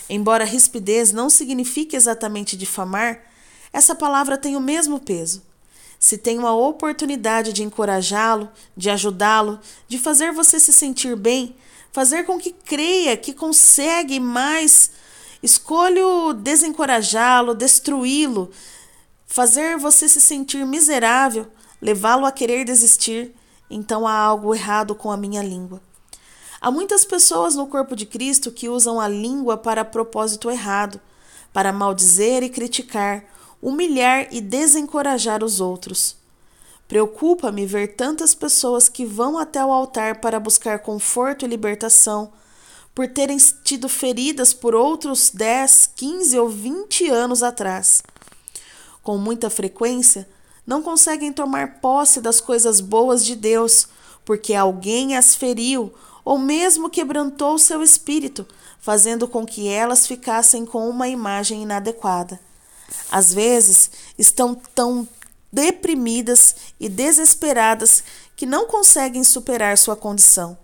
Embora 0.08 0.46
rispidez 0.46 1.12
não 1.12 1.32
signifique 1.32 1.96
exatamente 1.96 2.56
difamar, 2.56 3.20
essa 3.74 3.96
palavra 3.96 4.38
tem 4.38 4.56
o 4.56 4.62
mesmo 4.62 5.00
peso. 5.00 5.42
Se 6.04 6.18
tem 6.18 6.38
uma 6.38 6.54
oportunidade 6.54 7.54
de 7.54 7.64
encorajá-lo, 7.64 8.50
de 8.76 8.90
ajudá-lo, 8.90 9.58
de 9.88 9.98
fazer 9.98 10.34
você 10.34 10.60
se 10.60 10.74
sentir 10.74 11.16
bem, 11.16 11.56
fazer 11.94 12.26
com 12.26 12.38
que 12.38 12.52
creia 12.52 13.16
que 13.16 13.32
consegue 13.32 14.20
mais 14.20 14.92
Escolho 15.42 16.34
desencorajá-lo, 16.34 17.54
destruí-lo, 17.54 18.52
fazer 19.26 19.78
você 19.78 20.10
se 20.10 20.20
sentir 20.20 20.66
miserável, 20.66 21.48
levá-lo 21.82 22.26
a 22.26 22.34
querer 22.34 22.66
desistir. 22.66 23.34
Então 23.70 24.06
há 24.06 24.14
algo 24.14 24.54
errado 24.54 24.94
com 24.94 25.10
a 25.10 25.18
minha 25.18 25.42
língua. 25.42 25.82
Há 26.60 26.70
muitas 26.70 27.06
pessoas 27.06 27.56
no 27.56 27.68
corpo 27.68 27.96
de 27.96 28.06
Cristo 28.06 28.52
que 28.52 28.68
usam 28.68 29.00
a 29.00 29.08
língua 29.08 29.58
para 29.58 29.86
propósito 29.86 30.52
errado, 30.52 31.00
para 31.54 31.72
maldizer 31.72 32.44
e 32.44 32.50
criticar, 32.50 33.26
humilhar 33.64 34.28
e 34.30 34.42
desencorajar 34.42 35.42
os 35.42 35.62
outros. 35.62 36.18
Preocupa-me 36.86 37.66
ver 37.66 37.96
tantas 37.96 38.36
pessoas 38.36 38.90
que 38.90 39.06
vão 39.06 39.38
até 39.38 39.64
o 39.64 39.72
altar 39.72 40.20
para 40.20 40.38
buscar 40.38 40.80
conforto 40.80 41.46
e 41.46 41.48
libertação, 41.48 42.34
por 42.94 43.08
terem 43.08 43.38
tido 43.64 43.88
feridas 43.88 44.54
por 44.54 44.76
outros 44.76 45.32
10, 45.34 45.92
15 45.96 46.38
ou 46.38 46.50
20 46.50 47.10
anos 47.10 47.42
atrás. 47.42 48.04
Com 49.02 49.18
muita 49.18 49.50
frequência, 49.50 50.28
não 50.68 50.84
conseguem 50.84 51.32
tomar 51.32 51.80
posse 51.80 52.20
das 52.20 52.42
coisas 52.42 52.82
boas 52.82 53.24
de 53.24 53.36
Deus, 53.36 53.88
porque 54.26 54.54
alguém 54.54 55.16
as 55.16 55.36
feriu 55.36 55.94
ou 56.26 56.38
mesmo 56.38 56.90
quebrantou 56.90 57.58
seu 57.58 57.82
espírito, 57.82 58.46
fazendo 58.80 59.26
com 59.26 59.46
que 59.46 59.68
elas 59.68 60.06
ficassem 60.06 60.66
com 60.66 60.90
uma 60.90 61.08
imagem 61.08 61.64
inadequada. 61.64 62.40
Às 63.12 63.34
vezes, 63.34 63.92
estão 64.18 64.56
tão 64.76 65.08
deprimidas 65.52 66.56
e 66.80 66.90
desesperadas 66.90 68.04
que 68.36 68.46
não 68.46 68.66
conseguem 68.66 69.24
superar 69.24 69.78
sua 69.78 69.96
condição. 69.96 70.58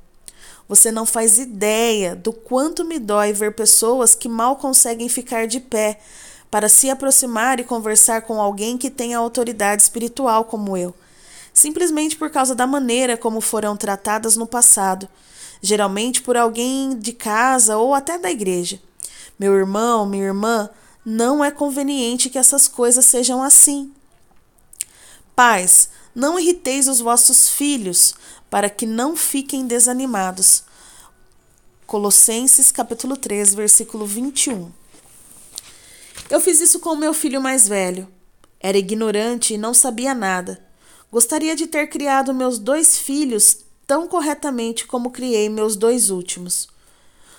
Você 0.68 0.92
não 0.92 1.06
faz 1.06 1.40
ideia 1.40 2.16
do 2.16 2.32
quanto 2.32 2.86
me 2.86 3.00
dói 3.00 3.34
ver 3.34 3.56
pessoas 3.56 4.14
que 4.14 4.30
mal 4.30 4.56
conseguem 4.56 5.10
ficar 5.10 5.48
de 5.48 5.60
pé 5.60 6.00
para 6.50 6.70
se 6.70 6.90
aproximar 6.90 7.60
e 7.60 7.64
conversar 7.64 8.24
com 8.24 8.42
alguém 8.42 8.78
que 8.78 8.90
tem 8.90 9.14
autoridade 9.14 9.82
espiritual 9.82 10.46
como 10.46 10.76
eu, 10.76 10.94
simplesmente 11.54 12.16
por 12.16 12.30
causa 12.30 12.56
da 12.56 12.66
maneira 12.66 13.16
como 13.16 13.42
foram 13.42 13.78
tratadas 13.78 14.36
no 14.36 14.48
passado, 14.48 15.08
geralmente 15.62 16.22
por 16.22 16.38
alguém 16.38 16.98
de 16.98 17.14
casa 17.14 17.78
ou 17.78 17.94
até 17.94 18.18
da 18.18 18.32
igreja. 18.32 18.80
Meu 19.38 19.56
irmão, 19.56 20.06
minha 20.06 20.26
irmã, 20.26 20.70
não 21.12 21.44
é 21.44 21.50
conveniente 21.50 22.30
que 22.30 22.38
essas 22.38 22.68
coisas 22.68 23.04
sejam 23.04 23.42
assim. 23.42 23.92
Pais, 25.36 25.90
não 26.14 26.40
irriteis 26.40 26.88
os 26.88 27.00
vossos 27.00 27.50
filhos, 27.50 28.14
para 28.48 28.70
que 28.70 28.86
não 28.86 29.16
fiquem 29.16 29.66
desanimados. 29.66 30.64
Colossenses 31.88 32.72
capítulo 32.72 33.18
3, 33.18 33.56
versículo 33.56 34.06
21. 34.06 34.72
Eu 36.30 36.40
fiz 36.40 36.60
isso 36.60 36.80
com 36.80 36.92
o 36.92 36.96
meu 36.96 37.12
filho 37.12 37.42
mais 37.42 37.68
velho. 37.68 38.08
Era 38.60 38.78
ignorante 38.78 39.56
e 39.56 39.58
não 39.58 39.74
sabia 39.74 40.14
nada. 40.14 40.64
Gostaria 41.12 41.56
de 41.56 41.66
ter 41.66 41.88
criado 41.88 42.36
meus 42.36 42.60
dois 42.60 43.00
filhos 43.00 43.62
tão 43.88 44.08
corretamente 44.08 44.86
como 44.86 45.10
criei 45.10 45.50
meus 45.50 45.76
dois 45.76 46.12
últimos. 46.12 46.68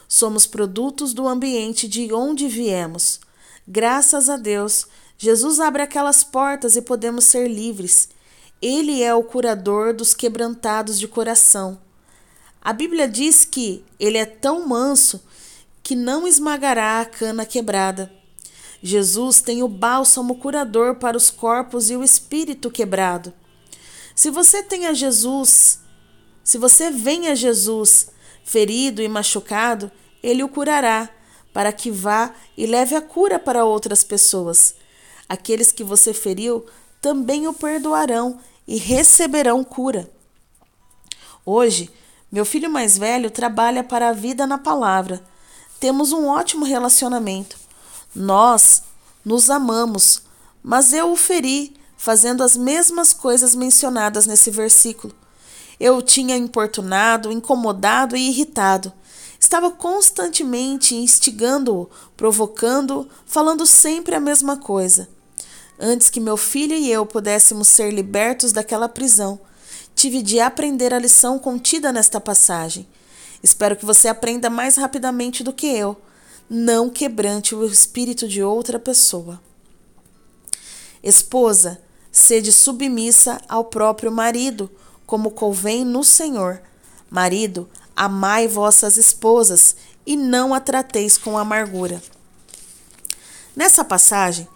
Somos 0.08 0.44
produtos 0.44 1.14
do 1.14 1.28
ambiente 1.28 1.86
de 1.86 2.12
onde 2.12 2.48
viemos. 2.48 3.20
Graças 3.66 4.28
a 4.28 4.36
Deus, 4.36 4.86
Jesus 5.16 5.60
abre 5.60 5.82
aquelas 5.82 6.24
portas 6.24 6.76
e 6.76 6.82
podemos 6.82 7.24
ser 7.24 7.48
livres. 7.48 8.08
Ele 8.60 9.02
é 9.02 9.14
o 9.14 9.22
curador 9.22 9.94
dos 9.94 10.14
quebrantados 10.14 10.98
de 10.98 11.06
coração. 11.06 11.80
A 12.60 12.72
Bíblia 12.72 13.08
diz 13.08 13.44
que 13.44 13.84
ele 13.98 14.18
é 14.18 14.26
tão 14.26 14.66
manso 14.66 15.22
que 15.82 15.96
não 15.96 16.26
esmagará 16.26 17.00
a 17.00 17.06
cana 17.06 17.46
quebrada. 17.46 18.12
Jesus 18.82 19.40
tem 19.40 19.62
o 19.62 19.68
bálsamo 19.68 20.36
curador 20.36 20.96
para 20.96 21.16
os 21.16 21.30
corpos 21.30 21.90
e 21.90 21.96
o 21.96 22.02
espírito 22.04 22.70
quebrado. 22.70 23.32
Se 24.14 24.30
você 24.30 24.62
tem 24.62 24.86
a 24.86 24.92
Jesus, 24.92 25.80
se 26.44 26.58
você 26.58 26.90
vem 26.90 27.28
a 27.28 27.34
Jesus 27.34 28.08
ferido 28.44 29.02
e 29.02 29.08
machucado, 29.08 29.90
ele 30.22 30.42
o 30.42 30.48
curará, 30.48 31.08
para 31.52 31.73
que 31.73 31.90
vá 31.90 32.33
e 32.57 32.66
leve 32.66 32.95
a 32.95 33.00
cura 33.02 33.38
para 33.38 33.64
outras 33.64 34.04
pessoas. 34.04 34.75
Aqueles 35.28 35.73
que 35.73 35.85
você 35.85 36.12
feriu 36.12 36.66
também 37.00 37.47
o 37.49 37.52
perdoarão 37.52 38.38
e 38.66 38.76
receberão 38.76 39.64
cura. 39.64 40.11
Hoje, 41.45 41.90
meu 42.30 42.45
filho 42.45 42.71
mais 42.71 42.97
velho 42.97 43.30
trabalha 43.30 43.83
para 43.83 44.11
a 44.11 44.12
vida 44.12 44.47
na 44.47 44.59
palavra. 44.59 45.23
Temos 45.80 46.12
um 46.12 46.28
ótimo 46.28 46.64
relacionamento. 46.64 47.59
Nós 48.14 48.83
nos 49.25 49.50
amamos, 49.50 50.23
mas 50.62 50.92
eu 50.92 51.11
o 51.11 51.16
feri 51.16 51.75
fazendo 51.97 52.42
as 52.42 52.57
mesmas 52.57 53.12
coisas 53.12 53.54
mencionadas 53.54 54.26
nesse 54.26 54.50
versículo. 54.50 55.14
Eu 55.78 55.97
o 55.97 56.02
tinha 56.02 56.37
importunado, 56.37 57.33
incomodado 57.33 58.16
e 58.16 58.28
irritado. 58.28 58.92
Estava 59.50 59.69
constantemente 59.73 60.95
instigando-o, 60.95 61.90
provocando-o, 62.16 63.09
falando 63.26 63.66
sempre 63.66 64.14
a 64.14 64.21
mesma 64.21 64.57
coisa. 64.57 65.09
Antes 65.76 66.09
que 66.09 66.21
meu 66.21 66.37
filho 66.37 66.76
e 66.76 66.88
eu 66.88 67.04
pudéssemos 67.04 67.66
ser 67.66 67.92
libertos 67.92 68.52
daquela 68.52 68.88
prisão, 68.88 69.40
tive 69.92 70.23
de 70.23 70.38
aprender 70.38 70.95
a 70.95 71.00
lição 71.00 71.37
contida 71.37 71.90
nesta 71.90 72.21
passagem. 72.21 72.87
Espero 73.42 73.75
que 73.75 73.85
você 73.85 74.07
aprenda 74.07 74.49
mais 74.49 74.76
rapidamente 74.76 75.42
do 75.42 75.52
que 75.52 75.66
eu. 75.66 76.00
Não 76.49 76.88
quebrante 76.88 77.52
o 77.52 77.66
espírito 77.66 78.28
de 78.28 78.45
outra 78.45 78.78
pessoa. 78.78 79.42
Esposa, 81.02 81.83
sede 82.12 82.52
submissa 82.52 83.40
ao 83.49 83.64
próprio 83.64 84.12
marido, 84.12 84.71
como 85.04 85.33
convém 85.33 85.85
no 85.85 86.04
Senhor. 86.04 86.62
Marido, 87.11 87.69
amai 88.00 88.49
vossas 88.49 88.97
esposas 88.97 89.76
e 90.07 90.16
não 90.16 90.54
a 90.54 90.59
trateis 90.59 91.19
com 91.19 91.37
amargura. 91.37 92.02
Nessa 93.54 93.85
passagem, 93.85 94.49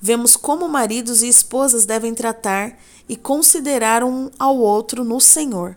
vemos 0.00 0.34
como 0.34 0.66
maridos 0.66 1.20
e 1.22 1.28
esposas 1.28 1.84
devem 1.84 2.14
tratar 2.14 2.78
e 3.06 3.14
considerar 3.14 4.02
um 4.02 4.30
ao 4.38 4.56
outro 4.56 5.04
no 5.04 5.20
Senhor. 5.20 5.76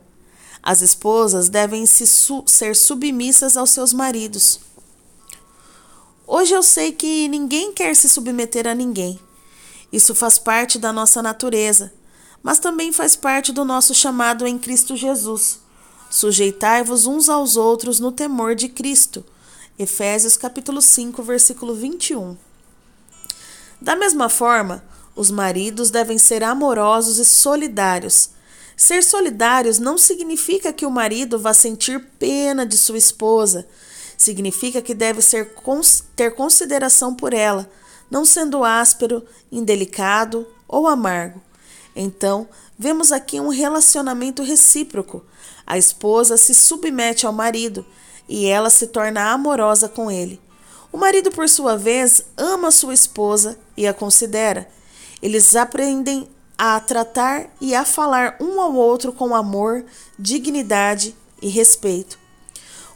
As 0.64 0.82
esposas 0.82 1.50
devem 1.50 1.86
se 1.86 2.08
su 2.08 2.42
ser 2.48 2.74
submissas 2.74 3.58
aos 3.58 3.72
seus 3.72 3.92
maridos. 3.92 4.62
Hoje 6.26 6.54
eu 6.54 6.64
sei 6.64 6.94
que 6.94 7.28
ninguém 7.28 7.74
quer 7.74 7.98
se 7.98 8.08
submeter 8.08 8.66
a 8.66 8.74
ninguém. 8.74 9.20
Isso 9.92 10.16
faz 10.16 10.40
parte 10.40 10.80
da 10.80 10.94
nossa 10.94 11.22
natureza, 11.22 11.92
mas 12.42 12.60
também 12.60 12.94
faz 12.94 13.18
parte 13.18 13.52
do 13.52 13.66
nosso 13.66 13.94
chamado 13.94 14.48
em 14.48 14.58
Cristo 14.58 14.96
Jesus. 14.96 15.60
Sujeitai-vos 16.10 17.06
uns 17.06 17.30
aos 17.30 17.56
outros 17.56 18.00
no 18.00 18.12
temor 18.12 18.56
de 18.56 18.68
Cristo. 18.68 19.24
Efésios 19.78 20.36
capítulo 20.36 20.82
5, 20.82 21.22
versículo 21.22 21.76
21. 21.76 22.36
Da 23.80 23.96
mesma 23.96 24.28
forma, 24.28 24.84
os 25.16 25.30
maridos 25.30 25.92
devem 25.92 26.18
ser 26.18 26.44
amorosos 26.44 27.20
e 27.20 27.26
solidários. 27.26 28.32
Ser 28.76 29.04
solidários 29.04 29.78
não 29.78 29.98
significa 29.98 30.74
que 30.74 30.86
o 30.86 30.92
marido 30.92 31.38
vá 31.38 31.54
sentir 31.54 32.00
pena 32.18 32.66
de 32.66 32.76
sua 32.76 32.98
esposa. 32.98 33.68
Significa 34.18 34.82
que 34.82 34.96
deve 34.96 35.22
ser, 35.22 35.54
ter 36.16 36.34
consideração 36.34 37.14
por 37.14 37.34
ela, 37.34 37.70
não 38.10 38.26
sendo 38.26 38.64
áspero, 38.64 39.24
indelicado 39.52 40.48
ou 40.68 40.88
amargo. 40.88 41.40
Então, 42.02 42.48
vemos 42.78 43.12
aqui 43.12 43.42
um 43.42 43.50
relacionamento 43.50 44.42
recíproco. 44.42 45.22
A 45.68 45.78
esposa 45.78 46.38
se 46.38 46.54
submete 46.54 47.26
ao 47.26 47.34
marido 47.34 47.86
e 48.26 48.46
ela 48.46 48.70
se 48.70 48.88
torna 48.88 49.34
amorosa 49.34 49.90
com 49.90 50.10
ele. 50.10 50.40
O 50.94 50.98
marido, 50.98 51.30
por 51.30 51.50
sua 51.50 51.76
vez, 51.78 52.24
ama 52.38 52.72
sua 52.72 52.94
esposa 52.94 53.60
e 53.76 53.86
a 53.86 53.94
considera. 53.94 54.70
Eles 55.22 55.58
aprendem 55.58 56.30
a 56.58 56.80
tratar 56.80 57.50
e 57.60 57.76
a 57.76 57.84
falar 57.84 58.38
um 58.40 58.62
ao 58.62 58.74
outro 58.76 59.12
com 59.12 59.36
amor, 59.36 59.84
dignidade 60.18 61.14
e 61.42 61.50
respeito. 61.50 62.18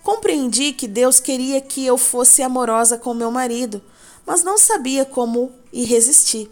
Compreendi 0.02 0.72
que 0.72 0.88
Deus 0.88 1.20
queria 1.20 1.60
que 1.60 1.86
eu 1.86 1.98
fosse 1.98 2.42
amorosa 2.42 2.98
com 2.98 3.13
meu 3.13 3.30
marido, 3.30 3.82
mas 4.26 4.46
não 4.46 4.58
sabia 4.58 5.04
como 5.04 5.52
e 5.74 5.84
resisti. 5.84 6.50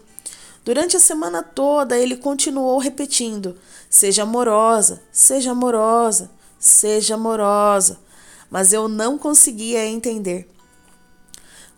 Durante 0.64 0.96
a 0.96 1.00
semana 1.00 1.42
toda 1.42 1.98
ele 1.98 2.16
continuou 2.16 2.78
repetindo: 2.78 3.56
Seja 3.90 4.22
amorosa, 4.22 5.02
seja 5.10 5.50
amorosa, 5.50 6.30
seja 6.58 7.14
amorosa. 7.14 7.98
Mas 8.50 8.72
eu 8.72 8.86
não 8.86 9.18
conseguia 9.18 9.86
entender. 9.86 10.48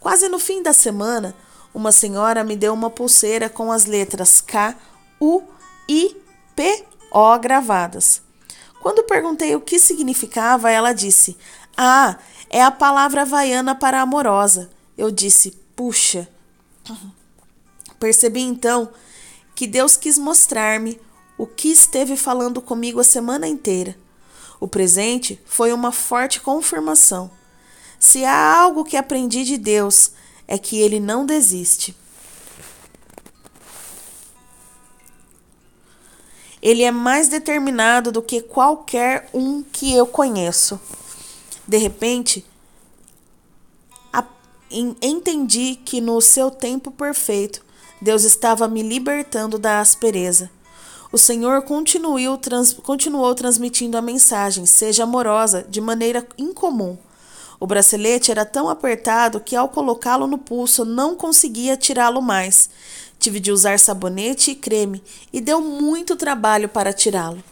Quase 0.00 0.28
no 0.28 0.38
fim 0.38 0.62
da 0.62 0.72
semana, 0.72 1.34
uma 1.72 1.90
senhora 1.90 2.44
me 2.44 2.56
deu 2.56 2.74
uma 2.74 2.90
pulseira 2.90 3.48
com 3.48 3.72
as 3.72 3.86
letras 3.86 4.40
K, 4.40 4.76
U, 5.20 5.42
I, 5.88 6.14
P, 6.54 6.84
O 7.10 7.38
gravadas. 7.38 8.20
Quando 8.82 9.04
perguntei 9.04 9.56
o 9.56 9.62
que 9.62 9.78
significava, 9.78 10.70
ela 10.70 10.92
disse: 10.92 11.38
Ah, 11.74 12.18
é 12.50 12.62
a 12.62 12.70
palavra 12.70 13.22
havaiana 13.22 13.74
para 13.74 14.02
amorosa. 14.02 14.70
Eu 14.98 15.10
disse: 15.10 15.52
Puxa. 15.74 16.28
Percebi 18.04 18.42
então 18.42 18.90
que 19.54 19.66
Deus 19.66 19.96
quis 19.96 20.18
mostrar-me 20.18 21.00
o 21.38 21.46
que 21.46 21.68
esteve 21.68 22.18
falando 22.18 22.60
comigo 22.60 23.00
a 23.00 23.02
semana 23.02 23.48
inteira. 23.48 23.96
O 24.60 24.68
presente 24.68 25.40
foi 25.46 25.72
uma 25.72 25.90
forte 25.90 26.38
confirmação. 26.38 27.30
Se 27.98 28.22
há 28.22 28.60
algo 28.60 28.84
que 28.84 28.98
aprendi 28.98 29.42
de 29.42 29.56
Deus, 29.56 30.10
é 30.46 30.58
que 30.58 30.78
ele 30.78 31.00
não 31.00 31.24
desiste. 31.24 31.96
Ele 36.60 36.82
é 36.82 36.90
mais 36.90 37.28
determinado 37.28 38.12
do 38.12 38.20
que 38.20 38.42
qualquer 38.42 39.30
um 39.32 39.62
que 39.62 39.94
eu 39.94 40.06
conheço. 40.06 40.78
De 41.66 41.78
repente, 41.78 42.44
entendi 44.70 45.76
que 45.76 46.02
no 46.02 46.20
seu 46.20 46.50
tempo 46.50 46.90
perfeito, 46.90 47.64
Deus 48.00 48.24
estava 48.24 48.68
me 48.68 48.82
libertando 48.82 49.58
da 49.58 49.80
aspereza. 49.80 50.50
O 51.12 51.18
Senhor 51.18 51.62
continuou, 51.62 52.36
trans, 52.36 52.72
continuou 52.72 53.34
transmitindo 53.34 53.96
a 53.96 54.02
mensagem: 54.02 54.66
seja 54.66 55.04
amorosa, 55.04 55.64
de 55.68 55.80
maneira 55.80 56.26
incomum. 56.36 56.98
O 57.60 57.66
bracelete 57.66 58.30
era 58.30 58.44
tão 58.44 58.68
apertado 58.68 59.40
que, 59.40 59.54
ao 59.54 59.68
colocá-lo 59.68 60.26
no 60.26 60.38
pulso, 60.38 60.84
não 60.84 61.14
conseguia 61.14 61.76
tirá-lo 61.76 62.20
mais. 62.20 62.68
Tive 63.18 63.38
de 63.38 63.52
usar 63.52 63.78
sabonete 63.78 64.50
e 64.50 64.54
creme 64.54 65.02
e 65.32 65.40
deu 65.40 65.60
muito 65.60 66.16
trabalho 66.16 66.68
para 66.68 66.92
tirá-lo. 66.92 67.42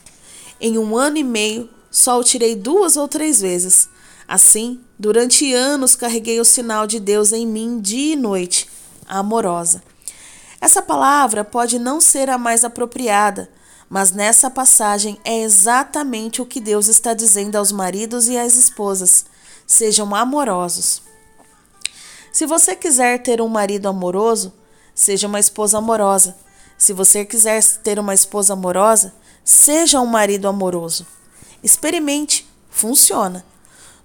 Em 0.60 0.76
um 0.76 0.96
ano 0.96 1.16
e 1.18 1.24
meio, 1.24 1.70
só 1.90 2.18
o 2.18 2.24
tirei 2.24 2.56
duas 2.56 2.96
ou 2.96 3.06
três 3.06 3.40
vezes. 3.40 3.88
Assim, 4.26 4.80
durante 4.98 5.52
anos 5.54 5.94
carreguei 5.94 6.40
o 6.40 6.44
sinal 6.44 6.86
de 6.86 6.98
Deus 6.98 7.32
em 7.32 7.46
mim 7.46 7.80
dia 7.80 8.14
e 8.14 8.16
noite, 8.16 8.68
amorosa. 9.06 9.82
Essa 10.62 10.80
palavra 10.80 11.42
pode 11.42 11.76
não 11.76 12.00
ser 12.00 12.30
a 12.30 12.38
mais 12.38 12.64
apropriada, 12.64 13.50
mas 13.90 14.12
nessa 14.12 14.48
passagem 14.48 15.18
é 15.24 15.40
exatamente 15.40 16.40
o 16.40 16.46
que 16.46 16.60
Deus 16.60 16.86
está 16.86 17.14
dizendo 17.14 17.56
aos 17.56 17.72
maridos 17.72 18.28
e 18.28 18.38
às 18.38 18.54
esposas 18.54 19.24
sejam 19.66 20.14
amorosos. 20.14 21.02
Se 22.32 22.46
você 22.46 22.76
quiser 22.76 23.20
ter 23.24 23.40
um 23.40 23.48
marido 23.48 23.88
amoroso, 23.88 24.52
seja 24.94 25.26
uma 25.26 25.40
esposa 25.40 25.78
amorosa. 25.78 26.36
Se 26.78 26.92
você 26.92 27.24
quiser 27.24 27.60
ter 27.82 27.98
uma 27.98 28.14
esposa 28.14 28.52
amorosa, 28.52 29.12
seja 29.44 30.00
um 30.00 30.06
marido 30.06 30.46
amoroso. 30.46 31.04
Experimente, 31.60 32.48
funciona. 32.70 33.44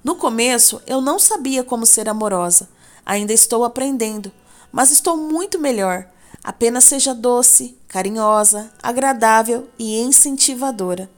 No 0.04 0.16
começo, 0.16 0.82
eu 0.88 1.02
não 1.02 1.20
sabia 1.20 1.64
como 1.64 1.86
ser 1.86 2.10
amorosa. 2.10 2.68
Ainda 3.06 3.32
estou 3.32 3.64
aprendendo, 3.64 4.32
mas 4.72 4.90
estou 4.90 5.16
muito 5.16 5.60
melhor. 5.60 6.17
Apenas 6.44 6.86
seja 6.86 7.14
doce, 7.14 7.78
carinhosa, 7.88 8.72
agradável 8.82 9.68
e 9.78 10.00
incentivadora. 10.00 11.10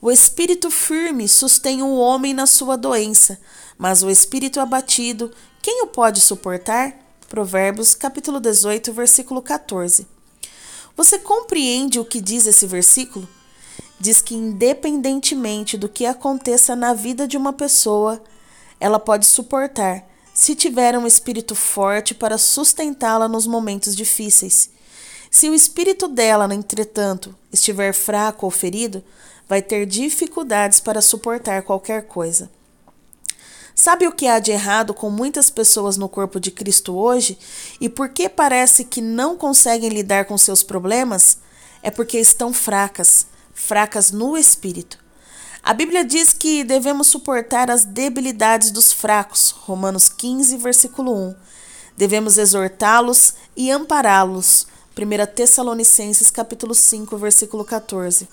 O 0.00 0.10
espírito 0.10 0.70
firme 0.70 1.26
sustém 1.26 1.82
o 1.82 1.94
homem 1.94 2.34
na 2.34 2.46
sua 2.46 2.76
doença, 2.76 3.38
mas 3.78 4.02
o 4.02 4.10
espírito 4.10 4.60
abatido, 4.60 5.30
quem 5.62 5.82
o 5.82 5.86
pode 5.86 6.20
suportar? 6.20 6.94
Provérbios 7.28 7.94
capítulo 7.94 8.38
18, 8.38 8.92
versículo 8.92 9.40
14. 9.40 10.06
Você 10.96 11.18
compreende 11.18 11.98
o 11.98 12.04
que 12.04 12.20
diz 12.20 12.46
esse 12.46 12.66
versículo? 12.66 13.26
Diz 13.98 14.20
que 14.20 14.34
independentemente 14.34 15.76
do 15.76 15.88
que 15.88 16.04
aconteça 16.04 16.76
na 16.76 16.92
vida 16.92 17.26
de 17.26 17.36
uma 17.36 17.52
pessoa, 17.52 18.22
ela 18.78 19.00
pode 19.00 19.26
suportar, 19.26 20.04
se 20.34 20.56
tiver 20.56 20.98
um 20.98 21.06
espírito 21.06 21.54
forte 21.54 22.12
para 22.12 22.36
sustentá-la 22.36 23.28
nos 23.28 23.46
momentos 23.46 23.94
difíceis. 23.94 24.68
Se 25.30 25.48
o 25.48 25.54
espírito 25.54 26.08
dela, 26.08 26.52
entretanto, 26.52 27.34
estiver 27.52 27.94
fraco 27.94 28.44
ou 28.44 28.50
ferido, 28.50 29.02
vai 29.48 29.62
ter 29.62 29.86
dificuldades 29.86 30.80
para 30.80 31.00
suportar 31.00 31.62
qualquer 31.62 32.06
coisa. 32.06 32.50
Sabe 33.76 34.06
o 34.08 34.12
que 34.12 34.26
há 34.26 34.40
de 34.40 34.50
errado 34.50 34.92
com 34.92 35.08
muitas 35.08 35.50
pessoas 35.50 35.96
no 35.96 36.08
corpo 36.08 36.40
de 36.40 36.50
Cristo 36.50 36.96
hoje 36.96 37.38
e 37.80 37.88
por 37.88 38.08
que 38.08 38.28
parece 38.28 38.84
que 38.84 39.00
não 39.00 39.36
conseguem 39.36 39.88
lidar 39.88 40.24
com 40.24 40.36
seus 40.36 40.62
problemas? 40.62 41.38
É 41.82 41.90
porque 41.90 42.18
estão 42.18 42.52
fracas, 42.52 43.26
fracas 43.52 44.10
no 44.10 44.36
espírito. 44.36 45.03
A 45.66 45.72
Bíblia 45.72 46.04
diz 46.04 46.30
que 46.30 46.62
devemos 46.62 47.06
suportar 47.06 47.70
as 47.70 47.86
debilidades 47.86 48.70
dos 48.70 48.92
fracos, 48.92 49.50
Romanos 49.50 50.10
15, 50.10 50.58
versículo 50.58 51.10
1. 51.10 51.34
Devemos 51.96 52.36
exortá-los 52.36 53.32
e 53.56 53.70
ampará-los, 53.70 54.66
1 54.94 55.34
Tessalonicenses 55.34 56.30
capítulo 56.30 56.74
5, 56.74 57.16
versículo 57.16 57.64
14. 57.64 58.28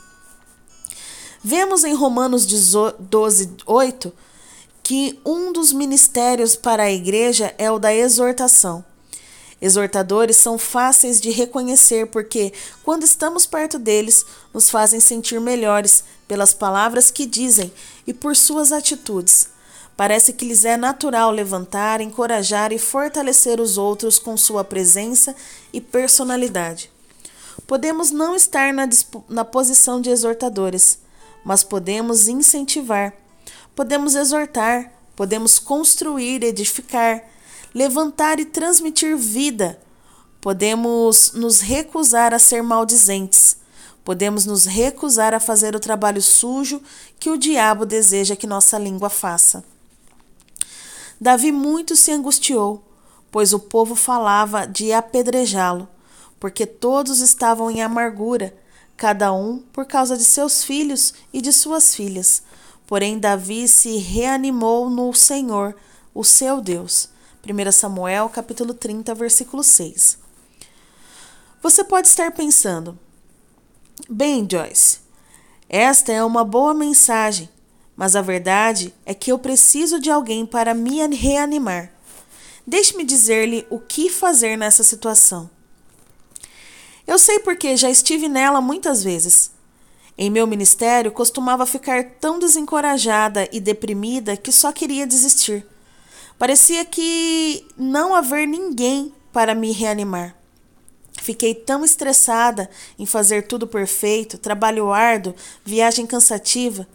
Vemos 1.41 1.85
em 1.85 1.93
Romanos 1.93 2.45
12, 2.45 3.49
8 3.65 4.13
que 4.83 5.17
um 5.25 5.53
dos 5.53 5.71
ministérios 5.71 6.57
para 6.57 6.83
a 6.83 6.91
igreja 6.91 7.55
é 7.57 7.71
o 7.71 7.79
da 7.79 7.95
exortação. 7.95 8.83
Exortadores 9.61 10.37
são 10.37 10.57
fáceis 10.57 11.21
de 11.21 11.29
reconhecer 11.29 12.07
porque, 12.07 12.51
quando 12.83 13.03
estamos 13.03 13.45
perto 13.45 13.77
deles, 13.77 14.25
nos 14.53 14.69
fazem 14.69 14.99
sentir 14.99 15.39
melhores 15.39 16.03
pelas 16.27 16.53
palavras 16.53 17.11
que 17.11 17.25
dizem 17.25 17.71
e 18.07 18.13
por 18.13 18.35
suas 18.35 18.71
atitudes. 18.71 19.49
Parece 19.95 20.33
que 20.33 20.45
lhes 20.45 20.65
é 20.65 20.75
natural 20.75 21.29
levantar, 21.29 22.01
encorajar 22.01 22.71
e 22.71 22.79
fortalecer 22.79 23.59
os 23.59 23.77
outros 23.77 24.17
com 24.17 24.35
sua 24.35 24.63
presença 24.63 25.35
e 25.71 25.79
personalidade. 25.79 26.91
Podemos 27.67 28.09
não 28.09 28.35
estar 28.35 28.73
na, 28.73 28.89
na 29.29 29.45
posição 29.45 30.01
de 30.01 30.09
exortadores, 30.09 30.97
mas 31.45 31.63
podemos 31.63 32.27
incentivar 32.27 33.13
podemos 33.75 34.15
exortar, 34.15 34.91
podemos 35.15 35.59
construir, 35.59 36.43
edificar, 36.43 37.23
levantar 37.73 38.39
e 38.39 38.45
transmitir 38.45 39.15
vida. 39.17 39.79
Podemos 40.39 41.33
nos 41.33 41.61
recusar 41.61 42.33
a 42.33 42.39
ser 42.39 42.63
maldizentes. 42.63 43.57
Podemos 44.03 44.45
nos 44.45 44.65
recusar 44.65 45.33
a 45.33 45.39
fazer 45.39 45.75
o 45.75 45.79
trabalho 45.79 46.21
sujo 46.21 46.81
que 47.19 47.29
o 47.29 47.37
diabo 47.37 47.85
deseja 47.85 48.35
que 48.35 48.47
nossa 48.47 48.77
língua 48.77 49.09
faça. 49.09 49.63
Davi 51.19 51.51
muito 51.51 51.95
se 51.95 52.11
angustiou, 52.11 52.83
pois 53.29 53.53
o 53.53 53.59
povo 53.59 53.93
falava 53.93 54.65
de 54.65 54.91
apedrejá-lo, 54.91 55.87
porque 56.39 56.65
todos 56.65 57.19
estavam 57.19 57.69
em 57.69 57.83
amargura, 57.83 58.55
cada 58.97 59.31
um 59.31 59.59
por 59.71 59.85
causa 59.85 60.17
de 60.17 60.23
seus 60.23 60.63
filhos 60.63 61.13
e 61.31 61.39
de 61.39 61.53
suas 61.53 61.93
filhas. 61.95 62.41
Porém, 62.87 63.19
Davi 63.19 63.67
se 63.67 63.97
reanimou 63.97 64.89
no 64.89 65.13
Senhor, 65.13 65.75
o 66.13 66.23
seu 66.23 66.59
Deus. 66.59 67.07
1 67.43 67.71
Samuel, 67.71 68.29
capítulo 68.29 68.71
30, 68.71 69.15
versículo 69.15 69.63
6. 69.63 70.19
Você 71.61 71.83
pode 71.83 72.07
estar 72.07 72.31
pensando: 72.31 72.97
Bem, 74.07 74.47
Joyce, 74.49 74.99
esta 75.67 76.11
é 76.11 76.23
uma 76.23 76.43
boa 76.43 76.73
mensagem, 76.73 77.49
mas 77.95 78.15
a 78.15 78.21
verdade 78.21 78.93
é 79.05 79.15
que 79.15 79.31
eu 79.31 79.39
preciso 79.39 79.99
de 79.99 80.11
alguém 80.11 80.45
para 80.45 80.75
me 80.75 81.05
reanimar. 81.07 81.91
Deixe-me 82.65 83.03
dizer-lhe 83.03 83.65
o 83.71 83.79
que 83.79 84.09
fazer 84.09 84.55
nessa 84.55 84.83
situação. 84.83 85.49
Eu 87.07 87.17
sei 87.17 87.39
porque 87.39 87.75
já 87.75 87.89
estive 87.89 88.29
nela 88.29 88.61
muitas 88.61 89.03
vezes. 89.03 89.51
Em 90.15 90.29
meu 90.29 90.45
ministério, 90.45 91.11
costumava 91.11 91.65
ficar 91.65 92.03
tão 92.19 92.37
desencorajada 92.37 93.49
e 93.51 93.59
deprimida 93.59 94.37
que 94.37 94.51
só 94.51 94.71
queria 94.71 95.07
desistir. 95.07 95.65
Parecia 96.41 96.83
que 96.83 97.67
não 97.77 98.15
haver 98.15 98.47
ninguém 98.47 99.13
para 99.31 99.53
me 99.53 99.71
reanimar. 99.71 100.35
Fiquei 101.21 101.53
tão 101.53 101.85
estressada 101.85 102.67
em 102.97 103.05
fazer 103.05 103.45
tudo 103.45 103.67
perfeito, 103.67 104.39
trabalho 104.39 104.91
árduo, 104.91 105.35
viagem 105.63 106.07
cansativa. 106.07 106.87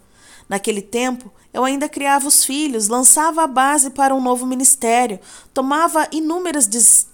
Naquele 0.49 0.81
tempo, 0.81 1.31
eu 1.53 1.63
ainda 1.63 1.87
criava 1.87 2.27
os 2.27 2.43
filhos, 2.43 2.89
lançava 2.89 3.41
a 3.41 3.47
base 3.47 3.91
para 3.91 4.13
um 4.13 4.21
novo 4.21 4.45
ministério, 4.45 5.17
tomava 5.53 6.09
inúmeras 6.11 6.67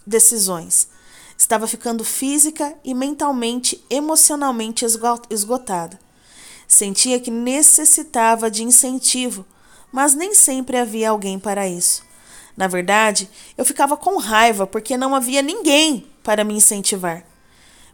decisões. 0.04 0.88
Estava 1.38 1.68
ficando 1.68 2.04
física 2.04 2.76
e 2.84 2.96
mentalmente, 2.96 3.86
emocionalmente 3.92 4.84
esgotada. 5.30 6.00
Sentia 6.68 7.20
que 7.20 7.30
necessitava 7.30 8.50
de 8.50 8.64
incentivo, 8.64 9.46
mas 9.92 10.16
nem 10.16 10.34
sempre 10.34 10.78
havia 10.78 11.12
alguém 11.12 11.38
para 11.38 11.68
isso. 11.68 12.12
Na 12.56 12.68
verdade, 12.68 13.30
eu 13.58 13.66
ficava 13.66 13.98
com 13.98 14.18
raiva 14.18 14.68
porque 14.68 14.96
não 14.96 15.16
havia 15.16 15.42
ninguém 15.42 16.08
para 16.24 16.44
me 16.44 16.54
incentivar. 16.54 17.26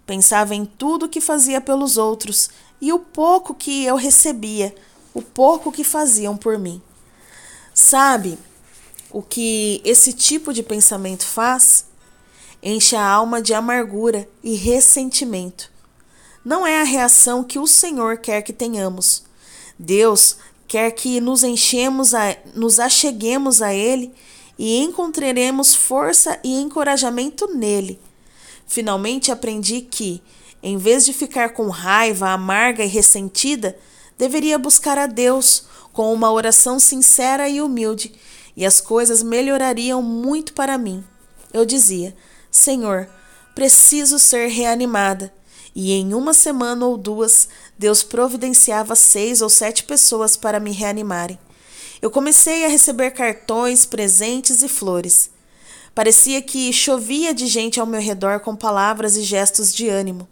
Pensava 0.06 0.56
em 0.56 0.65
tudo 0.65 1.10
que 1.10 1.22
fazia 1.22 1.62
pelos 1.62 1.98
outros 1.98 2.50
e 2.82 2.91
o 2.91 3.00
pouco 3.00 3.54
que 3.54 3.86
eu 3.86 3.95
recebia, 3.95 4.74
o 5.13 5.22
pouco 5.22 5.72
que 5.72 5.84
faziam 5.84 6.36
por 6.36 6.58
mim. 6.58 6.82
Sabe 7.74 8.38
o 9.12 9.22
que 9.22 9.82
esse 9.86 10.13
tipo 10.13 10.54
de 10.54 10.63
pensamento 10.63 11.26
faz? 11.26 11.89
enche 12.62 12.95
a 12.95 13.06
alma 13.06 13.41
de 13.41 13.54
amargura 13.54 14.28
e 14.43 14.56
ressentimento. 14.56 15.72
Não 16.43 16.65
é 16.65 16.82
a 16.82 16.86
reação 16.86 17.43
que 17.43 17.60
o 17.60 17.67
Senhor 17.67 18.17
quer 18.17 18.41
que 18.41 18.54
tenhamos. 18.54 19.24
Deus 19.78 20.38
quer 20.67 20.91
que 20.91 21.19
nos 21.19 21.43
enchemos, 21.43 22.13
a, 22.13 22.36
nos 22.54 22.80
acheguemos 22.80 23.62
a 23.62 23.74
Ele 23.74 24.13
e 24.60 24.78
encontraremos 24.80 25.74
força 25.74 26.38
e 26.43 26.60
encorajamento 26.60 27.48
nele. 27.56 27.98
Finalmente 28.67 29.32
aprendi 29.32 29.80
que, 29.80 30.22
em 30.62 30.78
vez 30.78 31.06
de 31.06 31.13
ficar 31.13 31.54
com 31.54 31.69
raiva 31.69 32.32
amarga 32.32 32.84
e 32.84 32.88
ressentida, 32.88 33.78
deveria 34.17 34.60
buscar 34.60 34.98
a 34.98 35.08
Deus 35.08 35.63
com 35.93 36.13
uma 36.13 36.30
oração 36.30 36.78
sincera 36.78 37.48
e 37.48 37.62
humilde, 37.62 38.13
e 38.56 38.65
as 38.65 38.82
coisas 38.82 39.24
melhorariam 39.24 40.04
muito 40.04 40.52
para 40.52 40.78
mim. 40.78 41.02
Eu 41.54 41.65
dizia: 41.65 42.13
Senhor, 42.52 43.10
preciso 43.56 44.19
ser 44.19 44.50
reanimada. 44.50 45.34
E 45.74 45.93
em 45.93 46.13
uma 46.13 46.34
semana 46.34 46.86
ou 46.86 46.98
duas, 46.98 47.48
Deus 47.78 48.04
providenciava 48.04 48.95
seis 48.95 49.41
ou 49.41 49.50
sete 49.50 49.84
pessoas 49.84 50.36
para 50.36 50.60
me 50.60 50.72
reanimarem. 50.72 51.39
Eu 52.01 52.09
comecei 52.09 52.65
a 52.65 52.69
receber 52.69 53.12
cartões, 53.12 53.85
presentes 53.85 54.62
e 54.63 54.69
flores. 54.69 55.29
Parecia 55.93 56.41
que 56.41 56.71
chovia 56.71 57.33
de 57.33 57.45
gente 57.45 57.79
ao 57.79 57.85
meu 57.85 57.99
redor 57.99 58.39
com 58.39 58.55
palavras 58.55 59.17
e 59.17 59.23
gestos 59.23 59.73
de 59.73 59.89
ânimo. 59.89 60.27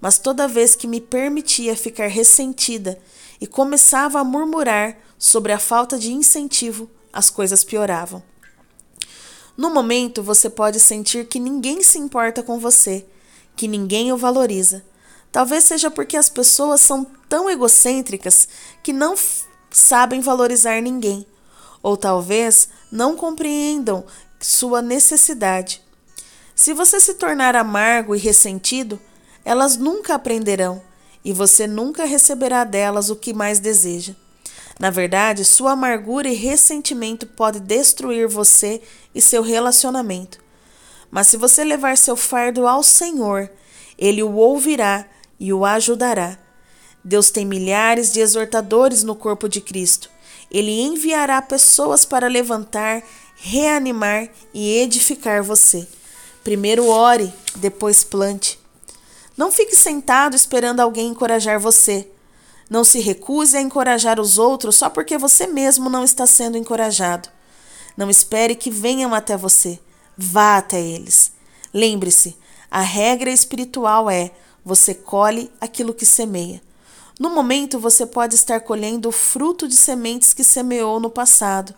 Mas 0.00 0.18
toda 0.18 0.48
vez 0.48 0.74
que 0.74 0.88
me 0.88 1.00
permitia 1.00 1.76
ficar 1.76 2.08
ressentida 2.08 2.98
e 3.40 3.46
começava 3.46 4.18
a 4.18 4.24
murmurar 4.24 4.98
sobre 5.18 5.52
a 5.52 5.58
falta 5.58 5.96
de 5.98 6.12
incentivo, 6.12 6.90
as 7.12 7.30
coisas 7.30 7.62
pioravam. 7.62 8.22
No 9.56 9.72
momento, 9.72 10.22
você 10.22 10.50
pode 10.50 10.80
sentir 10.80 11.26
que 11.26 11.38
ninguém 11.38 11.82
se 11.82 11.98
importa 11.98 12.42
com 12.42 12.58
você, 12.58 13.06
que 13.54 13.68
ninguém 13.68 14.12
o 14.12 14.16
valoriza. 14.16 14.84
Talvez 15.32 15.64
seja 15.64 15.90
porque 15.90 16.16
as 16.16 16.28
pessoas 16.28 16.80
são 16.80 17.06
tão 17.28 17.48
egocêntricas 17.48 18.48
que 18.82 18.92
não 18.92 19.14
sabem 19.76 20.22
valorizar 20.22 20.80
ninguém, 20.80 21.26
ou 21.82 21.98
talvez 21.98 22.70
não 22.90 23.14
compreendam 23.14 24.04
sua 24.40 24.80
necessidade. 24.80 25.82
Se 26.54 26.72
você 26.72 26.98
se 26.98 27.14
tornar 27.14 27.54
amargo 27.54 28.14
e 28.14 28.18
ressentido, 28.18 28.98
elas 29.44 29.76
nunca 29.76 30.14
aprenderão 30.14 30.82
e 31.22 31.30
você 31.30 31.66
nunca 31.66 32.06
receberá 32.06 32.64
delas 32.64 33.10
o 33.10 33.16
que 33.16 33.34
mais 33.34 33.58
deseja. 33.58 34.14
Na 34.80 34.88
verdade, 34.88 35.44
sua 35.44 35.72
amargura 35.72 36.28
e 36.28 36.34
ressentimento 36.34 37.26
pode 37.26 37.60
destruir 37.60 38.26
você 38.26 38.80
e 39.14 39.20
seu 39.20 39.42
relacionamento. 39.42 40.38
Mas 41.10 41.26
se 41.26 41.36
você 41.36 41.62
levar 41.64 41.98
seu 41.98 42.16
fardo 42.16 42.66
ao 42.66 42.82
Senhor, 42.82 43.50
ele 43.98 44.22
o 44.22 44.32
ouvirá 44.32 45.06
e 45.38 45.52
o 45.52 45.66
ajudará. 45.66 46.45
Deus 47.06 47.30
tem 47.30 47.46
milhares 47.46 48.12
de 48.12 48.18
exortadores 48.18 49.04
no 49.04 49.14
corpo 49.14 49.48
de 49.48 49.60
Cristo. 49.60 50.10
Ele 50.50 50.80
enviará 50.80 51.40
pessoas 51.40 52.04
para 52.04 52.26
levantar, 52.26 53.00
reanimar 53.36 54.28
e 54.52 54.78
edificar 54.78 55.40
você. 55.40 55.86
Primeiro 56.42 56.88
ore, 56.88 57.32
depois 57.54 58.02
plante. 58.02 58.58
Não 59.36 59.52
fique 59.52 59.76
sentado 59.76 60.34
esperando 60.34 60.80
alguém 60.80 61.06
encorajar 61.06 61.60
você. 61.60 62.10
Não 62.68 62.82
se 62.82 62.98
recuse 62.98 63.56
a 63.56 63.60
encorajar 63.60 64.18
os 64.18 64.36
outros 64.36 64.74
só 64.74 64.90
porque 64.90 65.16
você 65.16 65.46
mesmo 65.46 65.88
não 65.88 66.02
está 66.02 66.26
sendo 66.26 66.58
encorajado. 66.58 67.28
Não 67.96 68.10
espere 68.10 68.56
que 68.56 68.68
venham 68.68 69.14
até 69.14 69.36
você. 69.36 69.78
Vá 70.18 70.56
até 70.56 70.80
eles. 70.82 71.30
Lembre-se, 71.72 72.36
a 72.68 72.80
regra 72.80 73.30
espiritual 73.30 74.10
é: 74.10 74.32
você 74.64 74.92
colhe 74.92 75.52
aquilo 75.60 75.94
que 75.94 76.04
semeia. 76.04 76.65
No 77.18 77.30
momento, 77.30 77.78
você 77.78 78.04
pode 78.04 78.34
estar 78.34 78.60
colhendo 78.60 79.08
o 79.08 79.12
fruto 79.12 79.66
de 79.66 79.74
sementes 79.74 80.34
que 80.34 80.44
semeou 80.44 81.00
no 81.00 81.08
passado, 81.08 81.74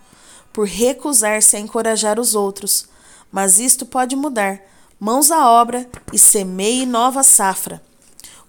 por 0.52 0.66
recusar-se 0.66 1.56
a 1.56 1.60
encorajar 1.60 2.18
os 2.18 2.34
outros. 2.34 2.88
Mas 3.30 3.60
isto 3.60 3.86
pode 3.86 4.16
mudar. 4.16 4.60
Mãos 4.98 5.30
à 5.30 5.48
obra 5.48 5.88
e 6.12 6.18
semeie 6.18 6.84
nova 6.84 7.22
safra. 7.22 7.80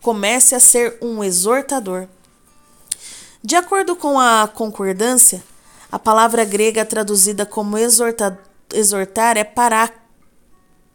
Comece 0.02 0.56
a 0.56 0.60
ser 0.60 0.98
um 1.00 1.24
exortador. 1.24 2.08
De 3.44 3.56
acordo 3.56 3.96
com 3.96 4.20
a 4.20 4.48
concordância, 4.48 5.44
a 5.92 6.00
palavra 6.00 6.44
grega 6.44 6.84
traduzida 6.84 7.46
como 7.46 7.78
exorta, 7.78 8.40
exortar 8.74 9.38
é 9.38 9.44
pará, 9.44 9.92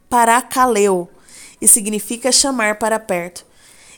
parakaleu 0.08 1.08
e 1.60 1.68
significa 1.68 2.32
chamar 2.32 2.78
para 2.78 2.98
perto 2.98 3.46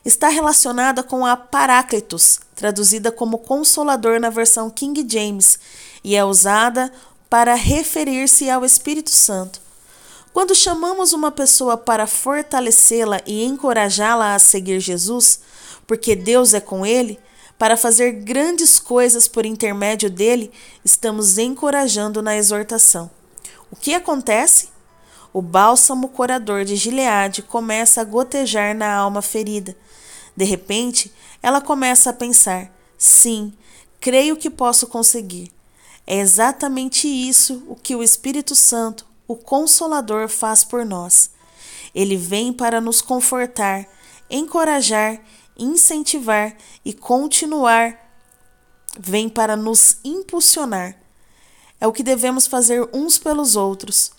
está 0.06 0.28
relacionada 0.28 1.02
com 1.02 1.26
a 1.26 1.36
Paráclitos, 1.36 2.38
traduzida 2.54 3.10
como 3.10 3.38
consolador 3.38 4.20
na 4.20 4.30
versão 4.30 4.70
King 4.70 5.04
James, 5.08 5.58
e 6.04 6.14
é 6.14 6.24
usada 6.24 6.92
para 7.28 7.54
referir-se 7.56 8.48
ao 8.48 8.64
Espírito 8.64 9.10
Santo. 9.10 9.60
Quando 10.32 10.54
chamamos 10.54 11.12
uma 11.12 11.32
pessoa 11.32 11.76
para 11.76 12.06
fortalecê-la 12.06 13.20
e 13.26 13.44
encorajá-la 13.44 14.34
a 14.34 14.38
seguir 14.38 14.78
Jesus, 14.78 15.40
porque 15.88 16.14
Deus 16.14 16.54
é 16.54 16.60
com 16.60 16.86
ele, 16.86 17.18
para 17.58 17.76
fazer 17.76 18.12
grandes 18.12 18.78
coisas 18.78 19.26
por 19.26 19.44
intermédio 19.44 20.08
dele, 20.08 20.52
estamos 20.84 21.36
encorajando 21.36 22.22
na 22.22 22.36
exortação. 22.36 23.10
O 23.72 23.74
que 23.74 23.92
acontece? 23.92 24.68
O 25.32 25.42
bálsamo 25.42 26.08
curador 26.08 26.64
de 26.64 26.76
Gileade 26.76 27.42
começa 27.42 28.00
a 28.00 28.04
gotejar 28.04 28.74
na 28.74 28.94
alma 28.94 29.20
ferida. 29.20 29.76
De 30.36 30.44
repente, 30.44 31.12
ela 31.42 31.60
começa 31.60 32.10
a 32.10 32.12
pensar: 32.12 32.70
sim, 32.98 33.52
creio 34.00 34.36
que 34.36 34.50
posso 34.50 34.86
conseguir. 34.86 35.50
É 36.06 36.18
exatamente 36.18 37.08
isso 37.08 37.64
o 37.66 37.74
que 37.74 37.96
o 37.96 38.02
Espírito 38.02 38.54
Santo, 38.54 39.06
o 39.26 39.34
Consolador, 39.34 40.28
faz 40.28 40.62
por 40.62 40.84
nós. 40.84 41.30
Ele 41.94 42.16
vem 42.16 42.52
para 42.52 42.80
nos 42.80 43.00
confortar, 43.00 43.88
encorajar, 44.30 45.20
incentivar 45.58 46.56
e 46.84 46.92
continuar. 46.92 48.04
Vem 48.98 49.28
para 49.28 49.56
nos 49.56 49.98
impulsionar. 50.04 50.96
É 51.80 51.86
o 51.86 51.92
que 51.92 52.02
devemos 52.02 52.46
fazer 52.46 52.88
uns 52.92 53.18
pelos 53.18 53.56
outros. 53.56 54.12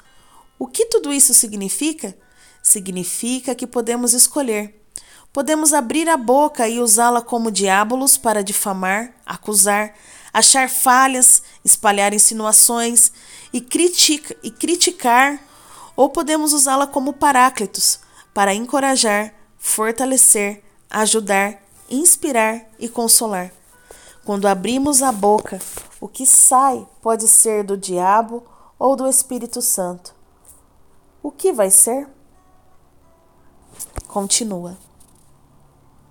O 0.60 0.67
que 0.67 0.86
tudo 0.86 1.13
isso 1.13 1.34
significa? 1.34 2.17
Significa 2.62 3.56
que 3.56 3.65
podemos 3.65 4.13
escolher. 4.13 4.87
Podemos 5.32 5.74
abrir 5.74 6.10
a 6.10 6.18
boca 6.18 6.68
e 6.68 6.80
usá-la 6.80 7.22
como 7.22 7.52
diabolos 7.52 8.18
para 8.18 8.44
difamar, 8.44 9.13
acusar, 9.26 9.94
achar 10.34 10.70
falhas, 10.70 11.44
espalhar 11.63 12.13
insinuações 12.13 13.12
e, 13.54 13.62
critica, 13.62 14.36
e 14.42 14.50
criticar, 14.50 15.40
ou 15.96 16.10
podemos 16.10 16.54
usá-la 16.54 16.88
como 16.88 17.13
paráclitos 17.13 18.00
para 18.34 18.54
encorajar, 18.54 19.34
fortalecer, 19.58 20.63
ajudar, 20.90 21.62
inspirar 21.90 22.66
e 22.80 22.88
consolar. 22.88 23.52
Quando 24.26 24.48
abrimos 24.48 25.02
a 25.02 25.12
boca, 25.12 25.60
o 26.00 26.08
que 26.08 26.26
sai 26.26 26.86
pode 27.02 27.28
ser 27.28 27.63
do 27.63 27.78
diabo 27.78 28.46
ou 28.78 28.96
do 28.96 29.08
Espírito 29.08 29.62
Santo. 29.62 30.13
O 31.24 31.32
que 31.32 31.52
vai 31.52 31.72
ser? 31.72 32.08
Continua. 34.08 34.78